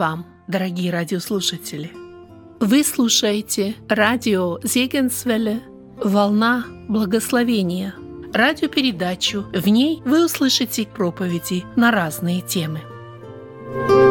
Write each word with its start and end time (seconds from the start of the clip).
Вам, 0.00 0.24
дорогие 0.48 0.90
радиослушатели! 0.90 1.92
Вы 2.58 2.84
слушаете 2.84 3.74
радио 3.86 4.58
Зегенсвелле 4.62 5.60
«Волна 6.02 6.64
благословения» 6.88 7.94
радиопередачу. 8.32 9.44
В 9.52 9.68
ней 9.68 10.00
вы 10.06 10.24
услышите 10.24 10.86
проповеди 10.86 11.64
на 11.76 11.90
разные 11.90 12.40
темы. 12.40 12.80
и 13.76 14.09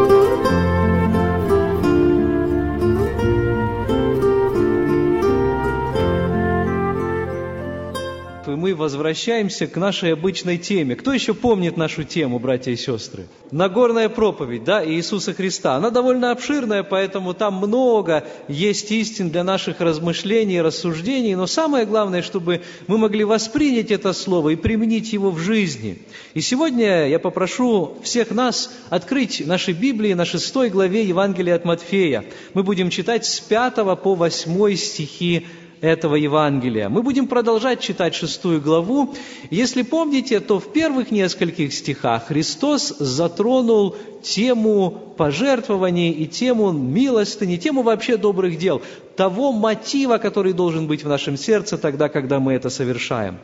мы 8.69 8.75
возвращаемся 8.75 9.65
к 9.65 9.77
нашей 9.77 10.13
обычной 10.13 10.57
теме. 10.57 10.95
Кто 10.95 11.11
еще 11.11 11.33
помнит 11.33 11.75
нашу 11.75 12.03
тему, 12.03 12.37
братья 12.37 12.71
и 12.71 12.75
сестры? 12.75 13.25
Нагорная 13.51 14.09
проповедь, 14.09 14.63
да, 14.63 14.85
Иисуса 14.85 15.33
Христа. 15.33 15.75
Она 15.75 15.89
довольно 15.89 16.31
обширная, 16.31 16.83
поэтому 16.83 17.33
там 17.33 17.55
много 17.55 18.27
есть 18.47 18.91
истин 18.91 19.31
для 19.31 19.43
наших 19.43 19.81
размышлений 19.81 20.57
и 20.57 20.61
рассуждений, 20.61 21.33
но 21.33 21.47
самое 21.47 21.85
главное, 21.85 22.21
чтобы 22.21 22.61
мы 22.85 22.99
могли 22.99 23.23
воспринять 23.23 23.89
это 23.89 24.13
слово 24.13 24.49
и 24.49 24.55
применить 24.55 25.13
его 25.13 25.31
в 25.31 25.39
жизни. 25.39 25.97
И 26.35 26.41
сегодня 26.41 27.07
я 27.07 27.17
попрошу 27.17 27.97
всех 28.03 28.29
нас 28.29 28.71
открыть 28.89 29.45
наши 29.45 29.71
Библии 29.71 30.13
на 30.13 30.25
шестой 30.25 30.69
главе 30.69 31.03
Евангелия 31.03 31.55
от 31.55 31.65
Матфея. 31.65 32.23
Мы 32.53 32.61
будем 32.61 32.91
читать 32.91 33.25
с 33.25 33.39
5 33.39 33.75
по 34.03 34.13
8 34.13 34.75
стихи 34.75 35.47
этого 35.81 36.15
Евангелия. 36.15 36.89
Мы 36.89 37.03
будем 37.03 37.27
продолжать 37.27 37.79
читать 37.79 38.15
шестую 38.15 38.61
главу. 38.61 39.13
Если 39.49 39.81
помните, 39.81 40.39
то 40.39 40.59
в 40.59 40.71
первых 40.71 41.11
нескольких 41.11 41.73
стихах 41.73 42.27
Христос 42.27 42.95
затронул 42.99 43.95
тему 44.21 45.08
пожертвований 45.19 46.11
и 46.11 46.27
тему 46.27 46.71
милостыни, 46.71 47.57
тему 47.57 47.81
вообще 47.81 48.15
добрых 48.15 48.57
дел, 48.57 48.81
того 49.17 49.51
мотива, 49.51 50.17
который 50.17 50.53
должен 50.53 50.87
быть 50.87 51.03
в 51.03 51.09
нашем 51.09 51.35
сердце 51.35 51.77
тогда, 51.77 52.07
когда 52.07 52.39
мы 52.39 52.53
это 52.53 52.69
совершаем. 52.69 53.37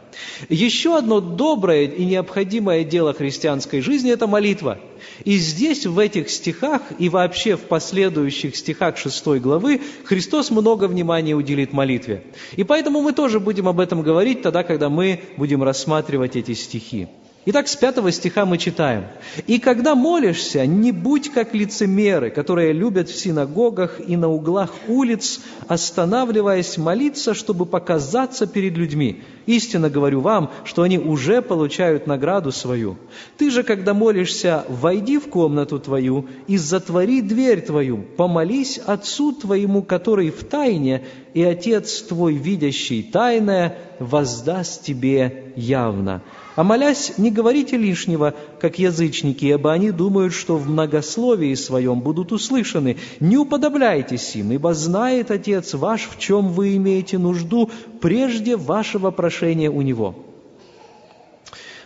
Еще 0.48 0.98
одно 0.98 1.20
доброе 1.20 1.84
и 1.84 2.06
необходимое 2.06 2.86
дело 2.86 3.14
христианской 3.14 3.81
жизни– 3.81 4.09
это 4.14 4.26
молитва. 4.26 4.78
И 5.26 5.36
здесь, 5.36 5.86
в 5.86 6.00
этих 6.00 6.30
стихах, 6.30 6.81
и 6.98 7.09
вообще 7.09 7.58
в 7.58 7.64
последующих 7.64 8.56
стихах 8.56 8.98
шестой 8.98 9.42
главы, 9.42 9.81
Христос 10.06 10.52
много 10.52 10.86
внимания 10.86 11.34
уделит 11.34 11.73
молитве. 11.73 12.23
И 12.56 12.64
поэтому 12.64 13.02
мы 13.02 13.12
тоже 13.12 13.42
будем 13.42 13.68
об 13.68 13.81
этом 13.81 14.02
говорить 14.02 14.44
тогда, 14.44 14.64
когда 14.64 14.90
мы 14.90 15.20
будем 15.36 15.62
рассматривать 15.62 16.38
эти 16.38 16.53
стихи. 16.53 17.09
Итак, 17.48 17.68
с 17.68 17.76
пятого 17.76 18.12
стиха 18.12 18.44
мы 18.48 18.58
читаем. 18.58 19.04
«И 19.46 19.60
когда 19.60 19.94
молишься, 19.94 20.66
не 20.66 20.92
будь 20.92 21.32
как 21.32 21.54
лицемеры, 21.54 22.32
которые 22.32 22.74
любят 22.74 23.08
в 23.08 23.16
синагогах 23.16 24.02
и 24.08 24.18
на 24.18 24.30
углах 24.30 24.72
улиц, 24.88 25.42
останавливаясь 25.68 26.80
молиться, 26.80 27.36
чтобы 27.36 27.68
показаться 27.68 28.48
перед 28.48 28.76
людьми. 28.76 29.22
Истинно 29.46 29.92
говорю 29.92 30.22
вам, 30.22 30.50
что 30.64 30.82
они 30.82 30.98
уже 30.98 31.44
получают 31.44 32.08
награду 32.08 32.52
свою. 32.52 32.98
Ты 33.38 33.52
же, 33.52 33.62
когда 33.62 33.94
молишься, 33.94 34.66
войди 34.68 35.20
в 35.20 35.30
комнату 35.30 35.78
твою 35.80 36.26
и 36.48 36.58
затвори 36.58 37.22
дверь 37.22 37.62
твою, 37.62 37.98
помолись 38.18 38.80
Отцу 38.80 39.34
твоему, 39.34 39.84
который 39.84 40.32
в 40.32 40.44
тайне, 40.46 41.04
и 41.36 41.44
Отец 41.44 42.02
твой, 42.02 42.34
видящий 42.34 43.03
тайное, 43.03 43.78
воздаст 44.00 44.84
тебе 44.84 45.53
явно». 45.56 46.24
А 46.56 46.64
молясь, 46.64 47.18
не 47.18 47.32
говорите 47.32 47.76
лишнего, 47.76 48.34
как 48.60 48.80
язычники, 48.80 49.46
ибо 49.46 49.74
они 49.74 49.92
думают, 49.92 50.34
что 50.34 50.56
в 50.56 50.70
многословии 50.70 51.54
своем 51.54 52.00
будут 52.00 52.32
услышаны. 52.32 52.98
Не 53.20 53.38
уподобляйтесь 53.38 54.36
им, 54.38 54.52
ибо 54.54 54.74
знает 54.74 55.32
Отец 55.32 55.74
ваш, 55.74 56.08
в 56.10 56.18
чем 56.18 56.48
вы 56.50 56.78
имеете 56.78 57.18
нужду, 57.18 57.70
прежде 58.02 58.56
вашего 58.56 59.12
прошения 59.12 59.70
у 59.70 59.82
Него». 59.82 60.16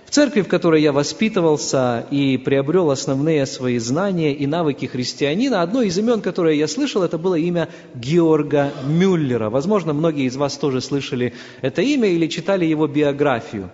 В 0.06 0.12
церкви, 0.12 0.42
в 0.42 0.48
которой 0.48 0.82
я 0.82 0.92
воспитывался 0.92 2.04
и 2.10 2.38
приобрел 2.38 2.90
основные 2.90 3.46
свои 3.46 3.78
знания 3.78 4.34
и 4.34 4.48
навыки 4.48 4.88
христианина, 4.88 5.62
одно 5.62 5.84
из 5.84 6.00
имен, 6.00 6.22
которое 6.22 6.56
я 6.56 6.68
слышал, 6.68 7.04
это 7.04 7.20
было 7.20 7.36
имя 7.36 7.70
Георга 7.94 8.74
Мюллера. 8.88 9.52
Возможно, 9.52 9.94
многие 9.94 10.26
из 10.26 10.36
вас 10.36 10.58
тоже 10.58 10.82
слышали 10.82 11.36
это 11.62 11.84
имя 11.84 12.10
или 12.10 12.26
читали 12.26 12.66
его 12.66 12.88
биографию. 12.88 13.70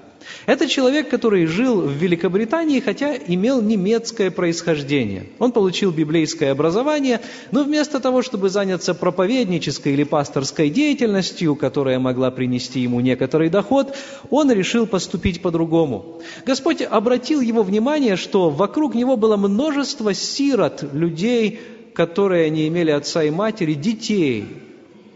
Это 0.46 0.68
человек, 0.68 1.10
который 1.10 1.46
жил 1.46 1.82
в 1.82 1.92
Великобритании, 1.92 2.80
хотя 2.80 3.16
имел 3.16 3.62
немецкое 3.62 4.32
происхождение. 4.32 5.28
Он 5.40 5.52
получил 5.52 5.92
библейское 5.92 6.52
образование, 6.52 7.22
но 7.52 7.64
вместо 7.64 8.00
того, 8.00 8.22
чтобы 8.22 8.50
заняться 8.50 8.94
проповеднической 8.94 9.94
или 9.94 10.04
пасторской 10.04 10.70
деятельностью, 10.70 11.56
которая 11.56 12.00
могла 12.00 12.32
принести 12.32 12.80
ему 12.80 13.00
некоторый 13.00 13.50
доход, 13.50 13.96
он 14.30 14.52
решил 14.52 14.86
поступить 14.88 15.42
по-другому. 15.42 16.22
Господь 16.46 16.82
обратил 16.82 17.42
его 17.42 17.64
внимание, 17.64 18.16
что 18.16 18.50
вокруг 18.50 18.96
него 18.96 19.18
было 19.18 19.38
множество 19.38 20.14
сирот, 20.14 20.84
людей, 20.94 21.60
которые 21.94 22.50
не 22.50 22.68
имели 22.68 22.92
отца 22.92 23.24
и 23.24 23.30
матери, 23.30 23.74
детей, 23.74 24.46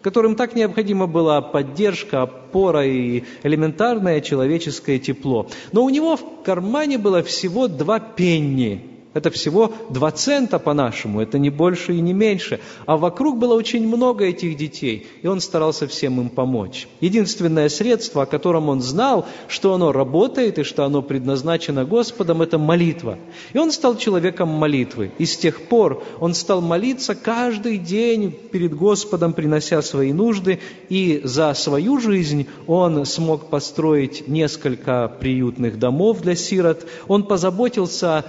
которым 0.02 0.36
так 0.36 0.56
необходима 0.56 1.08
была 1.08 1.42
поддержка, 1.42 2.24
опора 2.24 2.86
и 2.86 3.24
элементарное 3.44 4.22
человеческое 4.22 5.00
тепло. 5.00 5.48
Но 5.72 5.84
у 5.84 5.90
него 5.90 6.16
в 6.16 6.44
кармане 6.44 6.98
было 6.98 7.24
всего 7.24 7.68
два 7.68 8.00
пенни– 8.00 8.86
это 9.14 9.32
всего 9.32 9.74
два 9.90 10.12
цента 10.12 10.60
по-нашему, 10.60 11.20
это 11.20 11.40
не 11.40 11.50
больше 11.50 11.96
и 11.96 12.02
не 12.02 12.14
меньше. 12.14 12.60
А 12.86 12.96
вокруг 12.96 13.40
было 13.40 13.56
очень 13.56 13.88
много 13.88 14.26
этих 14.26 14.56
детей, 14.56 15.08
и 15.24 15.28
он 15.28 15.42
старался 15.42 15.88
всем 15.88 16.22
им 16.22 16.30
помочь. 16.30 16.88
Единственное 17.02 17.70
средство, 17.70 18.24
о 18.24 18.26
котором 18.28 18.70
он 18.70 18.82
знал, 18.82 19.26
что 19.48 19.74
оно 19.74 19.92
работает 19.92 20.60
и 20.60 20.64
что 20.64 20.86
оно 20.86 21.02
предназначено 21.02 21.86
Господом, 21.86 22.44
это 22.44 22.60
молитва. 22.60 23.18
И 23.54 23.58
он 23.58 23.72
стал 23.72 23.98
человеком 23.98 24.50
молитвы. 24.50 25.12
И 25.18 25.26
с 25.26 25.36
тех 25.38 25.62
пор 25.64 26.04
он 26.20 26.36
стал 26.36 26.62
молиться 26.62 27.16
каждый 27.16 27.80
день 27.80 28.32
перед 28.32 28.76
Господом, 28.76 29.34
принося 29.34 29.82
свои 29.82 30.14
нужды, 30.14 30.60
и 30.90 31.22
за 31.24 31.56
свою 31.56 32.00
жизнь 32.00 32.48
он 32.68 33.06
смог 33.06 33.50
построить 33.50 34.28
несколько 34.28 35.12
приютных 35.20 35.80
домов 35.80 36.22
для 36.22 36.36
сирот. 36.36 36.86
Он 37.08 37.24
позаботился 37.24 38.26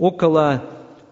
около, 0.00 0.64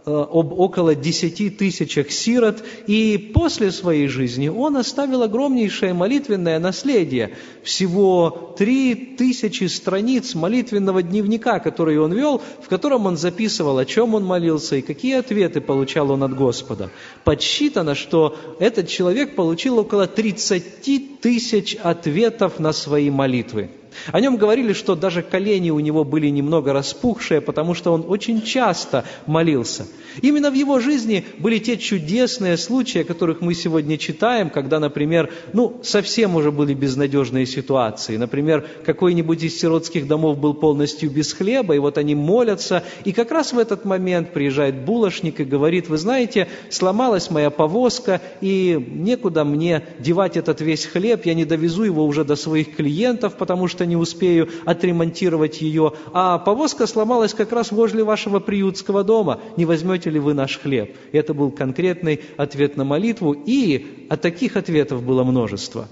э, 0.06 0.10
об 0.10 0.59
около 0.59 0.94
десяти 0.94 1.50
тысячах 1.50 2.10
сирот, 2.10 2.65
и 2.87 3.19
после 3.34 3.71
своей 3.71 4.09
жизни 4.09 4.49
он 4.49 4.78
оставил 4.78 5.22
огромнейшее 5.22 5.93
молитвенное 5.93 6.59
наследие, 6.59 7.37
всего 7.62 8.54
три 8.56 8.94
тысячи 8.94 9.65
страниц 9.65 10.34
молитвенного 10.34 11.03
дневника, 11.03 11.59
который 11.59 11.98
он 11.98 12.12
вел, 12.15 12.41
в 12.62 12.69
котором 12.69 13.04
он 13.04 13.19
записывал, 13.19 13.77
о 13.77 13.84
чем 13.84 14.15
он 14.15 14.25
молился 14.25 14.77
и 14.77 14.82
какие 14.82 15.16
ответы 15.16 15.60
получал 15.60 16.10
он 16.10 16.22
от 16.22 16.34
Господа. 16.34 16.91
Подсчитано, 17.25 17.94
что 17.94 18.37
этот 18.59 18.88
человек 18.88 19.37
получил 19.37 19.78
около 19.78 20.06
30 20.06 21.21
тысяч 21.21 21.77
ответов 21.77 22.59
на 22.59 22.72
свои 22.72 23.10
молитвы. 23.10 23.71
О 24.12 24.21
нем 24.21 24.37
говорили, 24.37 24.72
что 24.72 24.94
даже 24.94 25.22
колени 25.22 25.71
у 25.71 25.81
него 25.81 26.04
были 26.04 26.28
немного 26.28 26.72
распухшие, 26.72 27.41
потому 27.41 27.75
что 27.75 27.93
он 27.93 28.04
очень 28.09 28.43
часто 28.43 29.04
молился. 29.27 29.86
Именно 30.22 30.51
в 30.51 30.54
его 30.54 30.80
жизни 30.80 31.24
были 31.39 31.59
те 31.59 31.77
чудесные 31.77 32.57
случаи, 32.57 33.03
о 33.03 33.04
которых 33.04 33.41
мы 33.41 33.54
сегодня 33.54 33.98
читаем, 33.98 34.51
когда, 34.51 34.80
например, 34.80 35.30
ну, 35.53 35.80
совсем 35.83 36.36
уже 36.36 36.51
были 36.51 36.74
безнадежные 36.74 37.47
ситуации. 37.47 38.16
Например, 38.16 38.66
какой-нибудь 38.84 39.42
из 39.42 39.59
сиротских 39.59 40.07
домов 40.07 40.39
был 40.39 40.54
полностью 40.54 41.10
без 41.10 41.33
хлеба, 41.33 41.74
и 41.74 41.78
вот 41.78 41.98
они 41.98 42.15
молятся, 42.15 42.83
и 43.04 43.12
как 43.12 43.30
раз 43.30 43.53
в 43.53 43.59
этот 43.59 43.84
момент 43.84 44.33
приезжает 44.33 44.84
булочник 44.84 45.41
и 45.41 45.45
говорит, 45.45 45.89
вы 45.89 45.98
знаете, 45.98 46.48
сломалась 46.71 47.30
моя 47.30 47.51
повозка, 47.51 48.21
и 48.41 48.78
некуда 48.89 49.45
мне 49.45 49.84
девать 49.98 50.36
этот 50.36 50.60
весь 50.60 50.86
хлеб, 50.86 51.27
я 51.27 51.34
не 51.34 51.45
довезу 51.45 51.84
его 51.84 52.04
уже 52.04 52.24
до 52.24 52.36
своих 52.36 52.77
клиентов, 52.77 53.36
потому 53.36 53.68
что 53.68 53.78
не 53.86 53.97
успею 53.97 54.48
отремонтировать 54.65 55.60
ее, 55.60 55.92
а 56.13 56.39
повозка 56.39 56.86
сломалась 56.86 57.34
как 57.34 57.53
раз 57.53 57.72
возле 57.72 58.04
вашего 58.04 58.39
приютского 58.41 59.04
дома, 59.04 59.41
не 59.57 59.65
возьмете 59.65 60.10
ли 60.10 60.19
вы 60.19 60.34
наш 60.34 60.59
хлеб? 60.59 60.97
Это 61.13 61.34
был 61.34 61.51
конкретный 61.51 62.21
ответ 62.36 62.77
на 62.77 62.84
молитву, 62.84 63.33
и 63.33 64.07
от 64.09 64.21
таких 64.21 64.57
ответов 64.57 65.03
было 65.03 65.25
множество. 65.25 65.89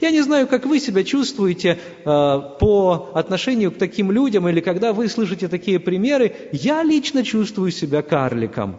Я 0.00 0.10
не 0.10 0.20
знаю, 0.20 0.46
как 0.46 0.66
вы 0.66 0.78
себя 0.78 1.04
чувствуете 1.04 1.78
э, 1.78 2.04
по 2.04 3.10
отношению 3.14 3.72
к 3.72 3.78
таким 3.78 4.10
людям, 4.10 4.48
или 4.48 4.60
когда 4.60 4.92
вы 4.92 5.08
слышите 5.08 5.48
такие 5.48 5.78
примеры, 5.78 6.34
я 6.52 6.82
лично 6.82 7.24
чувствую 7.24 7.70
себя 7.70 8.02
карликом. 8.02 8.76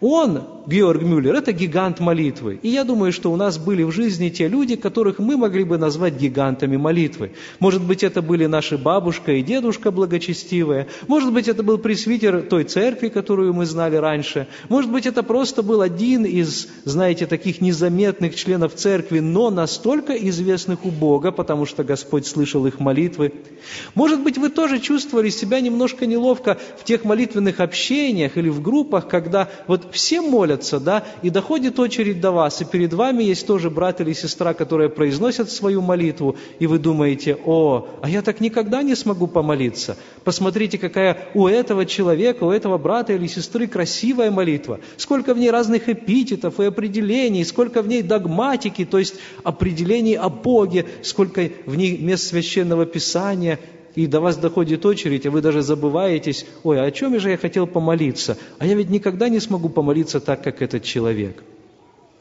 Он, 0.00 0.44
Георг 0.66 1.02
Мюллер, 1.02 1.34
это 1.34 1.52
гигант 1.52 2.00
молитвы. 2.00 2.58
И 2.62 2.68
я 2.68 2.84
думаю, 2.84 3.12
что 3.12 3.30
у 3.30 3.36
нас 3.36 3.58
были 3.58 3.82
в 3.82 3.90
жизни 3.90 4.30
те 4.30 4.48
люди, 4.48 4.76
которых 4.76 5.18
мы 5.18 5.36
могли 5.36 5.64
бы 5.64 5.78
назвать 5.78 6.14
гигантами 6.14 6.76
молитвы. 6.76 7.32
Может 7.58 7.82
быть, 7.82 8.02
это 8.02 8.22
были 8.22 8.46
наши 8.46 8.78
бабушка 8.78 9.32
и 9.32 9.42
дедушка 9.42 9.90
благочестивые. 9.90 10.86
Может 11.06 11.32
быть, 11.32 11.48
это 11.48 11.62
был 11.62 11.78
пресвитер 11.78 12.42
той 12.42 12.64
церкви, 12.64 13.08
которую 13.08 13.52
мы 13.52 13.66
знали 13.66 13.96
раньше. 13.96 14.48
Может 14.68 14.90
быть, 14.90 15.06
это 15.06 15.22
просто 15.22 15.62
был 15.62 15.82
один 15.82 16.24
из, 16.24 16.68
знаете, 16.84 17.26
таких 17.26 17.60
незаметных 17.60 18.34
членов 18.34 18.74
церкви, 18.74 19.18
но 19.20 19.50
настолько 19.50 20.14
известных 20.14 20.84
у 20.84 20.90
Бога, 20.90 21.30
потому 21.30 21.66
что 21.66 21.84
Господь 21.84 22.26
слышал 22.26 22.66
их 22.66 22.80
молитвы. 22.80 23.32
Может 23.94 24.22
быть, 24.22 24.38
вы 24.38 24.48
тоже 24.48 24.78
чувствовали 24.78 25.28
себя 25.28 25.60
немножко 25.60 26.06
неловко 26.06 26.58
в 26.78 26.84
тех 26.84 27.04
молитвенных 27.04 27.60
общениях 27.60 28.36
или 28.36 28.48
в 28.48 28.62
группах, 28.62 29.08
когда 29.08 29.48
вот 29.66 29.88
все 29.92 30.20
молятся, 30.20 30.80
да, 30.80 31.04
и 31.22 31.30
доходит 31.30 31.78
очередь 31.78 32.20
до 32.20 32.30
вас, 32.30 32.60
и 32.60 32.64
перед 32.64 32.92
вами 32.92 33.22
есть 33.22 33.46
тоже 33.46 33.70
брат 33.70 34.00
или 34.00 34.12
сестра, 34.12 34.54
которые 34.54 34.88
произносят 34.88 35.50
свою 35.50 35.80
молитву, 35.80 36.36
и 36.58 36.66
вы 36.66 36.78
думаете, 36.78 37.38
о, 37.44 37.88
а 38.02 38.08
я 38.08 38.22
так 38.22 38.40
никогда 38.40 38.82
не 38.82 38.94
смогу 38.94 39.26
помолиться. 39.26 39.96
Посмотрите, 40.24 40.78
какая 40.78 41.28
у 41.34 41.46
этого 41.46 41.86
человека, 41.86 42.44
у 42.44 42.50
этого 42.50 42.78
брата 42.78 43.12
или 43.12 43.26
сестры 43.26 43.66
красивая 43.66 44.30
молитва, 44.30 44.80
сколько 44.96 45.34
в 45.34 45.38
ней 45.38 45.50
разных 45.50 45.88
эпитетов 45.88 46.60
и 46.60 46.64
определений, 46.64 47.44
сколько 47.44 47.82
в 47.82 47.88
ней 47.88 48.02
догматики, 48.02 48.84
то 48.84 48.98
есть 48.98 49.14
определений 49.44 50.14
о 50.14 50.28
Боге, 50.28 50.86
сколько 51.02 51.48
в 51.66 51.76
ней 51.76 51.98
мест 51.98 52.28
священного 52.28 52.86
Писания, 52.86 53.58
и 53.94 54.06
до 54.06 54.20
вас 54.20 54.36
доходит 54.36 54.86
очередь, 54.86 55.26
а 55.26 55.30
вы 55.30 55.40
даже 55.40 55.62
забываетесь, 55.62 56.46
ой, 56.62 56.80
а 56.80 56.84
о 56.84 56.90
чем 56.90 57.18
же 57.18 57.30
я 57.30 57.36
хотел 57.36 57.66
помолиться? 57.66 58.36
А 58.58 58.66
я 58.66 58.74
ведь 58.74 58.90
никогда 58.90 59.28
не 59.28 59.40
смогу 59.40 59.68
помолиться 59.68 60.20
так, 60.20 60.42
как 60.42 60.62
этот 60.62 60.84
человек. 60.84 61.42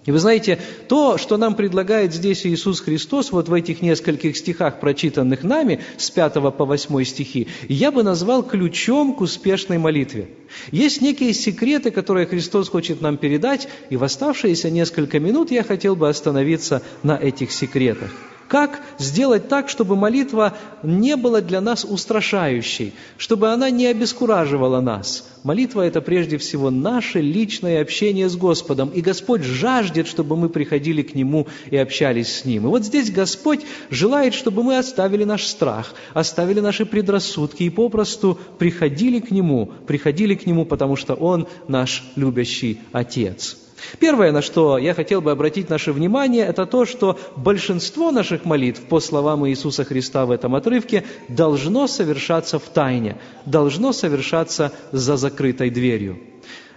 И 0.05 0.11
вы 0.11 0.19
знаете, 0.19 0.57
то, 0.87 1.17
что 1.17 1.37
нам 1.37 1.55
предлагает 1.55 2.13
здесь 2.13 2.45
Иисус 2.45 2.79
Христос, 2.79 3.31
вот 3.31 3.49
в 3.49 3.53
этих 3.53 3.81
нескольких 3.81 4.37
стихах, 4.37 4.79
прочитанных 4.79 5.43
нами, 5.43 5.81
с 5.97 6.09
5 6.09 6.33
по 6.55 6.65
8 6.65 7.03
стихи, 7.03 7.47
я 7.67 7.91
бы 7.91 8.01
назвал 8.01 8.41
ключом 8.41 9.13
к 9.13 9.21
успешной 9.21 9.77
молитве. 9.77 10.29
Есть 10.71 11.01
некие 11.01 11.33
секреты, 11.33 11.91
которые 11.91 12.25
Христос 12.25 12.69
хочет 12.69 13.01
нам 13.01 13.17
передать, 13.17 13.67
и 13.89 13.97
в 13.97 14.03
оставшиеся 14.03 14.71
несколько 14.71 15.19
минут 15.19 15.51
я 15.51 15.63
хотел 15.63 15.95
бы 15.95 16.07
остановиться 16.07 16.81
на 17.03 17.17
этих 17.17 17.51
секретах. 17.51 18.11
Как 18.49 18.81
сделать 18.97 19.47
так, 19.47 19.69
чтобы 19.69 19.95
молитва 19.95 20.57
не 20.81 21.15
была 21.15 21.39
для 21.39 21.61
нас 21.61 21.85
устрашающей, 21.85 22.95
чтобы 23.17 23.51
она 23.51 23.69
не 23.69 23.85
обескураживала 23.85 24.81
нас? 24.81 25.29
Молитва– 25.43 25.81
это 25.83 26.01
прежде 26.01 26.39
всего 26.39 26.71
наше 26.71 27.21
личное 27.21 27.79
общение 27.79 28.27
с 28.27 28.35
Господом, 28.35 28.89
и 28.89 29.01
Господь 29.01 29.43
жаждет, 29.43 30.07
чтобы 30.07 30.35
мы 30.35 30.49
приходили 30.49 31.03
к 31.03 31.13
Нему 31.13 31.45
и 31.69 31.77
общались 31.77 32.39
с 32.39 32.45
Ним. 32.45 32.65
И 32.65 32.69
вот 32.69 32.83
здесь 32.83 33.11
Господь 33.11 33.61
желает, 33.91 34.33
чтобы 34.33 34.63
мы 34.63 34.79
оставили 34.79 35.25
наш 35.25 35.45
страх, 35.45 35.93
оставили 36.15 36.59
наши 36.59 36.87
предрассудки 36.87 37.61
и 37.61 37.69
попросту 37.69 38.39
приходили 38.57 39.19
к 39.19 39.29
Нему, 39.29 39.71
приходили 39.85 40.33
к 40.33 40.47
Нему, 40.47 40.65
потому 40.65 40.95
что 40.95 41.13
Он 41.13 41.47
наш 41.67 42.03
любящий 42.15 42.79
Отец. 42.93 43.57
Первое, 43.99 44.31
на 44.31 44.41
что 44.41 44.77
я 44.77 44.93
хотел 44.93 45.21
бы 45.21 45.31
обратить 45.31 45.69
наше 45.69 45.91
внимание, 45.91 46.45
это 46.45 46.65
то, 46.65 46.85
что 46.85 47.19
большинство 47.35 48.11
наших 48.11 48.45
молитв, 48.45 48.81
по 48.83 48.99
словам 48.99 49.47
Иисуса 49.47 49.83
Христа 49.83 50.25
в 50.25 50.31
этом 50.31 50.55
отрывке, 50.55 51.03
должно 51.27 51.87
совершаться 51.87 52.59
в 52.59 52.63
тайне, 52.63 53.17
должно 53.45 53.93
совершаться 53.93 54.71
за 54.91 55.17
закрытой 55.17 55.69
дверью. 55.69 56.19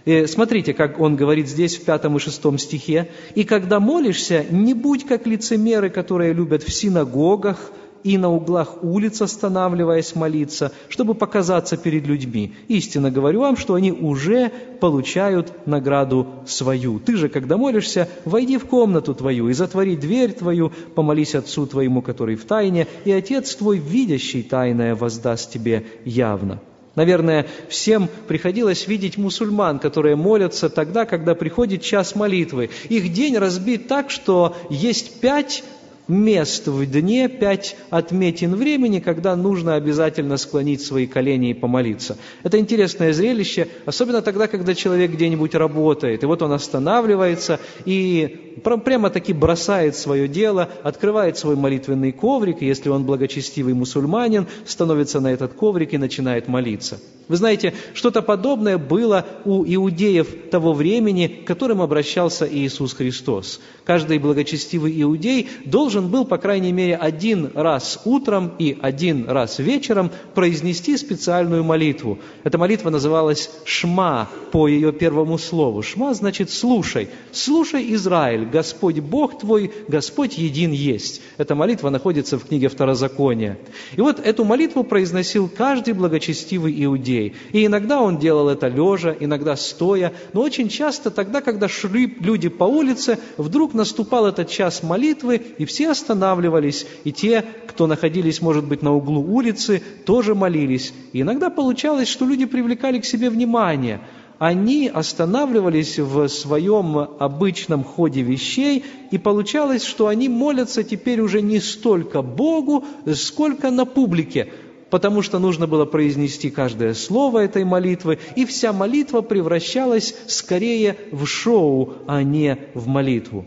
И 0.04 0.26
смотрите, 0.26 0.74
как 0.74 0.98
он 0.98 1.14
говорит 1.14 1.48
здесь 1.48 1.76
в 1.76 1.84
пятом 1.84 2.16
и 2.16 2.20
шестом 2.20 2.58
стихе. 2.58 3.10
«И 3.36 3.44
когда 3.44 3.78
молишься, 3.78 4.44
не 4.50 4.74
будь 4.74 5.06
как 5.06 5.26
лицемеры, 5.26 5.90
которые 5.90 6.32
любят 6.32 6.64
в 6.64 6.72
синагогах, 6.72 7.70
и 8.04 8.18
на 8.18 8.30
углах 8.30 8.82
улиц 8.82 9.22
останавливаясь 9.22 10.14
молиться, 10.14 10.72
чтобы 10.88 11.14
показаться 11.14 11.76
перед 11.76 12.06
людьми. 12.06 12.54
Истинно 12.68 13.10
говорю 13.10 13.40
вам, 13.40 13.56
что 13.56 13.74
они 13.74 13.92
уже 13.92 14.50
получают 14.80 15.66
награду 15.66 16.26
свою. 16.46 16.98
Ты 16.98 17.16
же, 17.16 17.28
когда 17.28 17.56
молишься, 17.56 18.08
войди 18.24 18.58
в 18.58 18.66
комнату 18.66 19.14
твою 19.14 19.48
и 19.48 19.52
затвори 19.52 19.96
дверь 19.96 20.32
твою, 20.32 20.72
помолись 20.94 21.34
Отцу 21.34 21.66
твоему, 21.66 22.02
который 22.02 22.36
в 22.36 22.44
тайне, 22.44 22.86
и 23.04 23.12
Отец 23.12 23.54
твой, 23.54 23.78
видящий 23.78 24.42
тайное, 24.42 24.94
воздаст 24.94 25.52
тебе 25.52 25.84
явно». 26.04 26.60
Наверное, 26.94 27.46
всем 27.68 28.08
приходилось 28.28 28.86
видеть 28.86 29.16
мусульман, 29.16 29.78
которые 29.78 30.14
молятся 30.14 30.68
тогда, 30.68 31.06
когда 31.06 31.34
приходит 31.34 31.80
час 31.80 32.14
молитвы. 32.14 32.68
Их 32.90 33.10
день 33.12 33.38
разбит 33.38 33.88
так, 33.88 34.10
что 34.10 34.54
есть 34.68 35.20
пять 35.20 35.64
мест 36.08 36.66
в 36.66 36.84
дне, 36.86 37.28
пять 37.28 37.76
отметин 37.90 38.54
времени, 38.54 39.00
когда 39.00 39.36
нужно 39.36 39.74
обязательно 39.74 40.36
склонить 40.36 40.82
свои 40.82 41.06
колени 41.06 41.50
и 41.50 41.54
помолиться. 41.54 42.16
Это 42.42 42.58
интересное 42.58 43.12
зрелище, 43.12 43.68
особенно 43.86 44.22
тогда, 44.22 44.46
когда 44.46 44.74
человек 44.74 45.12
где-нибудь 45.12 45.54
работает, 45.54 46.22
и 46.22 46.26
вот 46.26 46.42
он 46.42 46.52
останавливается 46.52 47.60
и 47.84 48.54
прямо-таки 48.62 49.32
бросает 49.32 49.96
свое 49.96 50.28
дело, 50.28 50.68
открывает 50.82 51.38
свой 51.38 51.56
молитвенный 51.56 52.12
коврик, 52.12 52.62
и 52.62 52.66
если 52.66 52.88
он 52.88 53.04
благочестивый 53.04 53.74
мусульманин, 53.74 54.46
становится 54.66 55.20
на 55.20 55.32
этот 55.32 55.54
коврик 55.54 55.94
и 55.94 55.98
начинает 55.98 56.48
молиться. 56.48 56.98
Вы 57.28 57.36
знаете, 57.36 57.72
что-то 57.94 58.20
подобное 58.20 58.78
было 58.78 59.24
у 59.44 59.64
иудеев 59.64 60.50
того 60.50 60.72
времени, 60.72 61.28
к 61.28 61.46
которым 61.46 61.80
обращался 61.80 62.48
Иисус 62.50 62.94
Христос. 62.94 63.60
Каждый 63.84 64.18
благочестивый 64.18 65.00
иудей 65.00 65.48
должен 65.64 65.91
был, 66.00 66.24
по 66.24 66.38
крайней 66.38 66.72
мере, 66.72 66.96
один 66.96 67.50
раз 67.54 68.00
утром 68.04 68.52
и 68.58 68.78
один 68.80 69.28
раз 69.28 69.58
вечером 69.58 70.10
произнести 70.34 70.96
специальную 70.96 71.64
молитву. 71.64 72.18
Эта 72.44 72.58
молитва 72.58 72.90
называлась 72.90 73.50
«Шма» 73.64 74.28
по 74.52 74.68
ее 74.68 74.92
первому 74.92 75.38
слову. 75.38 75.82
«Шма» 75.82 76.14
значит 76.14 76.50
«слушай». 76.50 77.08
«Слушай, 77.32 77.92
Израиль, 77.94 78.46
Господь 78.46 79.00
Бог 79.00 79.38
твой, 79.38 79.72
Господь 79.88 80.38
един 80.38 80.72
есть». 80.72 81.22
Эта 81.38 81.54
молитва 81.54 81.90
находится 81.90 82.38
в 82.38 82.46
книге 82.46 82.68
Второзакония. 82.68 83.58
И 83.96 84.00
вот 84.00 84.20
эту 84.20 84.44
молитву 84.44 84.84
произносил 84.84 85.48
каждый 85.48 85.94
благочестивый 85.94 86.72
иудей. 86.84 87.34
И 87.52 87.66
иногда 87.66 88.00
он 88.00 88.18
делал 88.18 88.48
это 88.48 88.68
лежа, 88.68 89.14
иногда 89.18 89.56
стоя, 89.56 90.12
но 90.32 90.42
очень 90.42 90.68
часто 90.68 91.10
тогда, 91.10 91.40
когда 91.40 91.68
шли 91.68 92.16
люди 92.20 92.48
по 92.48 92.64
улице, 92.64 93.18
вдруг 93.36 93.74
наступал 93.74 94.26
этот 94.26 94.48
час 94.48 94.82
молитвы, 94.82 95.40
и 95.58 95.64
все 95.64 95.81
останавливались, 95.84 96.86
и 97.04 97.12
те, 97.12 97.44
кто 97.66 97.86
находились, 97.86 98.40
может 98.40 98.64
быть, 98.64 98.82
на 98.82 98.92
углу 98.94 99.20
улицы, 99.22 99.82
тоже 100.04 100.34
молились. 100.34 100.92
И 101.12 101.22
иногда 101.22 101.50
получалось, 101.50 102.08
что 102.08 102.24
люди 102.24 102.44
привлекали 102.46 102.98
к 102.98 103.04
себе 103.04 103.30
внимание– 103.30 104.00
они 104.42 104.90
останавливались 104.92 106.00
в 106.00 106.26
своем 106.26 106.98
обычном 106.98 107.84
ходе 107.84 108.22
вещей, 108.22 108.84
и 109.12 109.16
получалось, 109.16 109.84
что 109.84 110.08
они 110.08 110.28
молятся 110.28 110.82
теперь 110.82 111.20
уже 111.20 111.40
не 111.40 111.60
столько 111.60 112.22
Богу, 112.22 112.84
сколько 113.14 113.70
на 113.70 113.84
публике 113.84 114.48
потому 114.90 115.22
что 115.22 115.38
нужно 115.38 115.66
было 115.66 115.86
произнести 115.86 116.50
каждое 116.50 116.92
слово 116.92 117.44
этой 117.44 117.64
молитвы, 117.64 118.18
и 118.36 118.44
вся 118.44 118.74
молитва 118.74 119.22
превращалась 119.22 120.14
скорее 120.26 120.96
в 121.12 121.24
шоу, 121.24 121.94
а 122.06 122.22
не 122.22 122.58
в 122.74 122.88
молитву. 122.88 123.46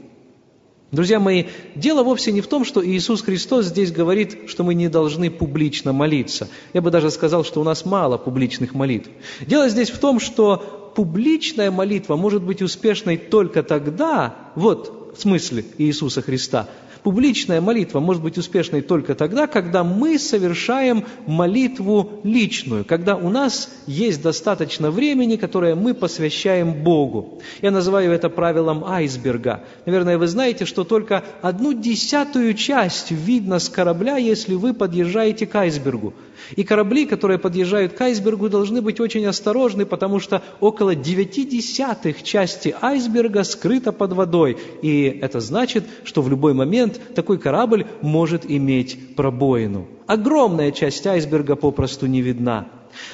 Друзья 0.92 1.20
мои, 1.20 1.46
дело 1.76 2.04
вовсе 2.04 2.32
не 2.32 2.42
в 2.42 2.48
том, 2.48 2.64
что 2.64 2.86
Иисус 2.86 3.22
Христос 3.22 3.66
здесь 3.66 3.92
говорит, 3.92 4.48
что 4.48 4.64
мы 4.64 4.76
не 4.76 4.88
должны 4.88 5.32
публично 5.32 5.94
молиться. 5.94 6.48
Я 6.74 6.82
бы 6.82 6.92
даже 6.92 7.10
сказал, 7.10 7.44
что 7.44 7.60
у 7.60 7.64
нас 7.64 7.86
мало 7.86 8.18
публичных 8.18 8.74
молитв. 8.74 9.10
Дело 9.42 9.68
здесь 9.68 9.90
в 9.90 9.98
том, 9.98 10.20
что 10.20 10.92
публичная 10.96 11.72
молитва 11.72 12.16
может 12.16 12.44
быть 12.44 12.62
успешной 12.62 13.18
только 13.18 13.64
тогда, 13.64 14.36
вот 14.56 15.14
в 15.18 15.22
смысле 15.22 15.66
Иисуса 15.78 16.22
Христа, 16.22 16.68
Публичная 17.06 17.62
молитва 17.62 18.00
может 18.00 18.24
быть 18.24 18.40
успешной 18.40 18.82
только 18.82 19.14
тогда, 19.14 19.46
когда 19.46 19.84
мы 19.84 20.18
совершаем 20.18 21.06
молитву 21.28 22.20
личную, 22.24 22.84
когда 22.84 23.16
у 23.16 23.30
нас 23.30 23.70
есть 23.86 24.24
достаточно 24.24 24.90
времени, 24.90 25.36
которое 25.36 25.76
мы 25.76 25.94
посвящаем 25.94 26.84
Богу. 26.84 27.44
Я 27.62 27.70
называю 27.70 28.12
это 28.12 28.28
правилом 28.28 28.84
айсберга. 28.84 29.66
Наверное, 29.86 30.18
вы 30.18 30.26
знаете, 30.26 30.66
что 30.66 30.84
только 30.84 31.24
одну 31.44 31.74
десятую 31.74 32.56
часть 32.56 33.12
видно 33.12 33.60
с 33.60 33.70
корабля, 33.70 34.18
если 34.18 34.56
вы 34.56 34.74
подъезжаете 34.74 35.46
к 35.46 35.54
айсбергу. 35.54 36.16
И 36.56 36.64
корабли, 36.64 37.06
которые 37.06 37.40
подъезжают 37.40 37.94
к 37.94 38.02
айсбергу, 38.02 38.50
должны 38.50 38.82
быть 38.82 39.00
очень 39.00 39.26
осторожны, 39.26 39.86
потому 39.86 40.20
что 40.20 40.42
около 40.60 40.96
девяти 40.96 41.46
десятых 41.46 42.24
части 42.24 42.76
айсберга 42.82 43.44
скрыто 43.44 43.92
под 43.92 44.14
водой. 44.14 44.58
И 44.82 45.20
это 45.22 45.40
значит, 45.40 45.86
что 46.04 46.22
в 46.22 46.30
любой 46.30 46.54
момент 46.54 47.00
такой 47.16 47.38
корабль 47.38 47.86
может 48.02 48.50
иметь 48.50 49.16
пробоину. 49.16 49.88
Огромная 50.08 50.72
часть 50.72 51.06
айсберга 51.08 51.56
попросту 51.56 52.06
не 52.06 52.22
видна. 52.22 52.68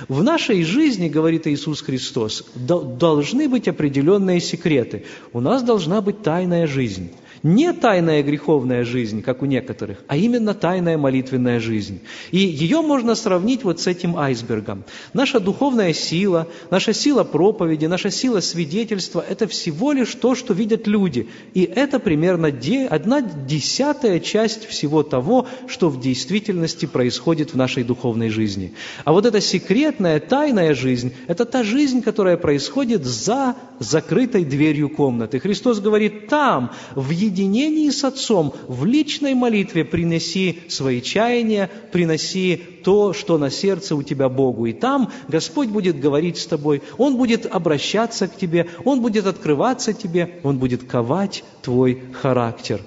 В 0.08 0.24
нашей 0.24 0.64
жизни, 0.64 1.10
говорит 1.10 1.48
Иисус 1.48 1.82
Христос, 1.82 2.44
должны 2.56 3.50
быть 3.50 3.68
определенные 3.68 4.40
секреты. 4.40 5.06
У 5.34 5.40
нас 5.40 5.64
должна 5.64 6.02
быть 6.02 6.22
тайная 6.22 6.68
жизнь. 6.68 7.12
Не 7.44 7.74
тайная 7.74 8.22
греховная 8.22 8.86
жизнь, 8.86 9.24
как 9.24 9.42
у 9.42 9.46
некоторых, 9.46 9.98
а 10.08 10.16
именно 10.16 10.54
тайная 10.54 10.98
молитвенная 10.98 11.60
жизнь. 11.60 12.02
И 12.30 12.38
ее 12.38 12.82
можно 12.82 13.16
сравнить 13.16 13.64
вот 13.64 13.80
с 13.80 13.88
этим 13.88 14.16
айсбергом. 14.16 14.84
Наша 15.14 15.40
духовная 15.40 15.94
сила, 15.94 16.48
наша 16.70 16.94
сила 16.94 17.24
проповеди, 17.24 17.88
наша 17.88 18.12
сила 18.12 18.42
свидетельства– 18.42 19.26
это 19.30 19.48
всего 19.48 19.92
лишь 19.92 20.14
то, 20.14 20.36
что 20.36 20.54
видят 20.54 20.86
люди. 20.86 21.30
И 21.56 21.64
это 21.64 22.00
примерно 22.00 22.52
одна 22.90 23.22
десятая 23.22 24.20
часть 24.20 24.66
всего 24.68 25.02
того, 25.02 25.48
что 25.68 25.90
в 25.90 26.00
действительности 26.00 26.86
происходит 26.86 27.54
в 27.54 27.58
нашей 27.58 27.84
духовной 27.84 28.30
жизни. 28.30 28.74
А 29.04 29.14
вот 29.14 29.26
эта 29.26 29.42
секретная, 29.42 30.20
тайная 30.20 30.76
жизнь– 30.76 31.12
это 31.28 31.46
та 31.46 31.64
жизнь, 31.64 32.04
которая 32.04 32.38
происходит 32.38 33.04
за 33.04 33.56
закрытой 33.80 34.46
дверью 34.46 34.90
комнаты. 34.90 35.40
Христос 35.40 35.80
говорит, 35.80 36.28
там, 36.28 36.72
в 36.94 37.10
единении 37.32 37.90
с 37.90 38.04
Отцом, 38.04 38.54
в 38.68 38.86
личной 38.86 39.34
молитве 39.34 39.86
приноси 39.86 40.60
свои 40.68 41.02
чаяния, 41.02 41.70
приноси 41.92 42.62
то, 42.84 43.14
что 43.14 43.38
на 43.38 43.50
сердце 43.50 43.96
у 43.96 44.04
тебя 44.04 44.30
Богу. 44.30 44.66
И 44.66 44.74
там 44.74 45.12
Господь 45.28 45.70
будет 45.70 46.00
говорить 46.00 46.38
с 46.38 46.46
тобой, 46.46 46.82
Он 46.98 47.18
будет 47.18 47.46
обращаться 47.46 48.28
к 48.28 48.38
тебе, 48.38 48.68
Он 48.86 49.02
будет 49.02 49.26
открываться 49.28 49.94
тебе, 49.94 50.40
Он 50.44 50.58
будет 50.58 50.84
ковать 50.84 51.44
твой 51.62 52.02
характер. 52.14 52.82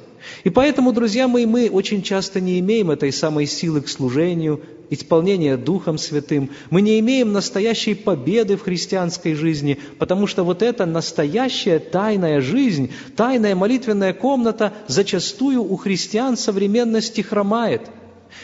И 0.44 0.50
поэтому, 0.50 0.92
друзья 0.92 1.28
мои, 1.28 1.46
мы 1.46 1.68
очень 1.70 2.02
часто 2.02 2.40
не 2.40 2.58
имеем 2.60 2.90
этой 2.90 3.12
самой 3.12 3.46
силы 3.46 3.80
к 3.80 3.88
служению, 3.88 4.60
исполнения 4.90 5.56
Духом 5.56 5.98
Святым. 5.98 6.50
Мы 6.70 6.82
не 6.82 6.98
имеем 7.00 7.32
настоящей 7.32 7.94
победы 7.94 8.56
в 8.56 8.62
христианской 8.62 9.34
жизни, 9.34 9.78
потому 9.98 10.26
что 10.26 10.44
вот 10.44 10.62
эта 10.62 10.86
настоящая 10.86 11.78
тайная 11.78 12.40
жизнь, 12.40 12.92
тайная 13.16 13.54
молитвенная 13.54 14.12
комната 14.12 14.72
зачастую 14.86 15.62
у 15.62 15.76
христиан 15.76 16.36
современности 16.36 17.20
хромает– 17.20 17.82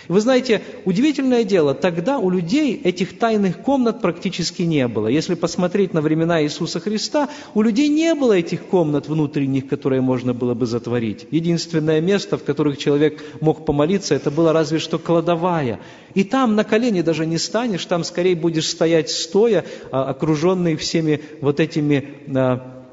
вы 0.08 0.20
знаете, 0.20 0.62
удивительное 0.84 1.44
дело, 1.44 1.74
тогда 1.74 2.18
у 2.18 2.30
людей 2.30 2.80
этих 2.82 3.18
тайных 3.18 3.58
комнат 3.58 4.00
практически 4.00 4.62
не 4.62 4.88
было. 4.88 5.06
Если 5.06 5.34
посмотреть 5.34 5.94
на 5.94 6.00
времена 6.00 6.42
Иисуса 6.42 6.80
Христа, 6.80 7.28
у 7.54 7.62
людей 7.62 7.88
не 7.88 8.14
было 8.14 8.32
этих 8.32 8.64
комнат 8.66 9.08
внутренних, 9.08 9.68
которые 9.68 10.00
можно 10.00 10.34
было 10.34 10.54
бы 10.54 10.66
затворить. 10.66 11.26
Единственное 11.30 12.00
место, 12.00 12.38
в 12.38 12.44
которых 12.44 12.78
человек 12.78 13.22
мог 13.40 13.64
помолиться, 13.64 14.14
это 14.14 14.30
было 14.30 14.52
разве 14.52 14.78
что 14.78 14.98
кладовая. 14.98 15.80
И 16.14 16.24
там 16.24 16.56
на 16.56 16.64
колени 16.64 17.02
даже 17.02 17.26
не 17.26 17.38
станешь, 17.38 17.84
там 17.86 18.04
скорее 18.04 18.36
будешь 18.36 18.68
стоять 18.68 19.10
стоя, 19.10 19.64
а, 19.90 20.04
окруженный 20.04 20.76
всеми 20.76 21.20
вот 21.40 21.60
этими 21.60 22.08
а, 22.34 22.84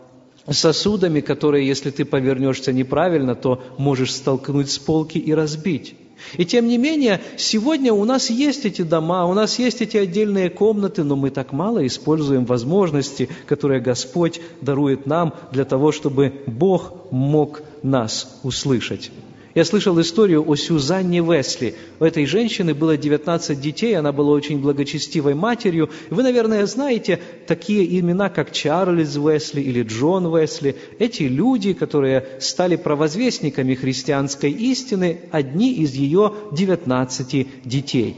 сосудами, 0.49 1.21
которые, 1.21 1.67
если 1.67 1.91
ты 1.91 2.05
повернешься 2.05 2.71
неправильно, 2.71 3.35
то 3.35 3.63
можешь 3.77 4.13
столкнуть 4.13 4.69
с 4.69 4.77
полки 4.77 5.17
и 5.17 5.33
разбить. 5.33 5.95
И 6.37 6.45
тем 6.45 6.67
не 6.67 6.77
менее, 6.77 7.21
сегодня 7.37 7.93
у 7.93 8.03
нас 8.05 8.29
есть 8.29 8.65
эти 8.65 8.81
дома, 8.81 9.25
у 9.25 9.33
нас 9.33 9.59
есть 9.59 9.81
эти 9.81 9.97
отдельные 9.97 10.49
комнаты, 10.49 11.03
но 11.03 11.15
мы 11.15 11.29
так 11.29 11.51
мало 11.51 11.85
используем 11.85 12.45
возможности, 12.45 13.29
которые 13.45 13.81
Господь 13.81 14.41
дарует 14.61 15.05
нам 15.05 15.33
для 15.51 15.65
того, 15.65 15.91
чтобы 15.91 16.33
Бог 16.45 17.11
мог 17.11 17.61
нас 17.83 18.39
услышать. 18.43 19.11
Я 19.57 19.65
слышал 19.65 19.99
историю 19.99 20.47
о 20.47 20.55
Сюзанне 20.55 21.21
Весли. 21.21 21.73
У 21.99 22.03
этой 22.03 22.27
женщины 22.27 22.75
было 22.75 22.95
19 22.95 23.59
детей, 23.59 23.97
она 23.97 24.11
была 24.11 24.33
очень 24.33 24.59
благочестивой 24.59 25.33
матерью. 25.33 25.89
Вы, 26.11 26.21
наверное, 26.21 26.67
знаете 26.67 27.19
такие 27.47 27.99
имена, 27.99 28.29
как 28.29 28.51
Чарльз 28.51 29.15
Весли 29.15 29.61
или 29.61 29.81
Джон 29.81 30.25
Весли. 30.31 30.75
Эти 30.99 31.23
люди, 31.23 31.73
которые 31.73 32.27
стали 32.39 32.75
провозвестниками 32.75 33.73
христианской 33.73 34.51
истины, 34.51 35.21
одни 35.31 35.73
из 35.73 35.95
ее 35.95 36.33
19 36.51 37.47
детей. 37.63 38.15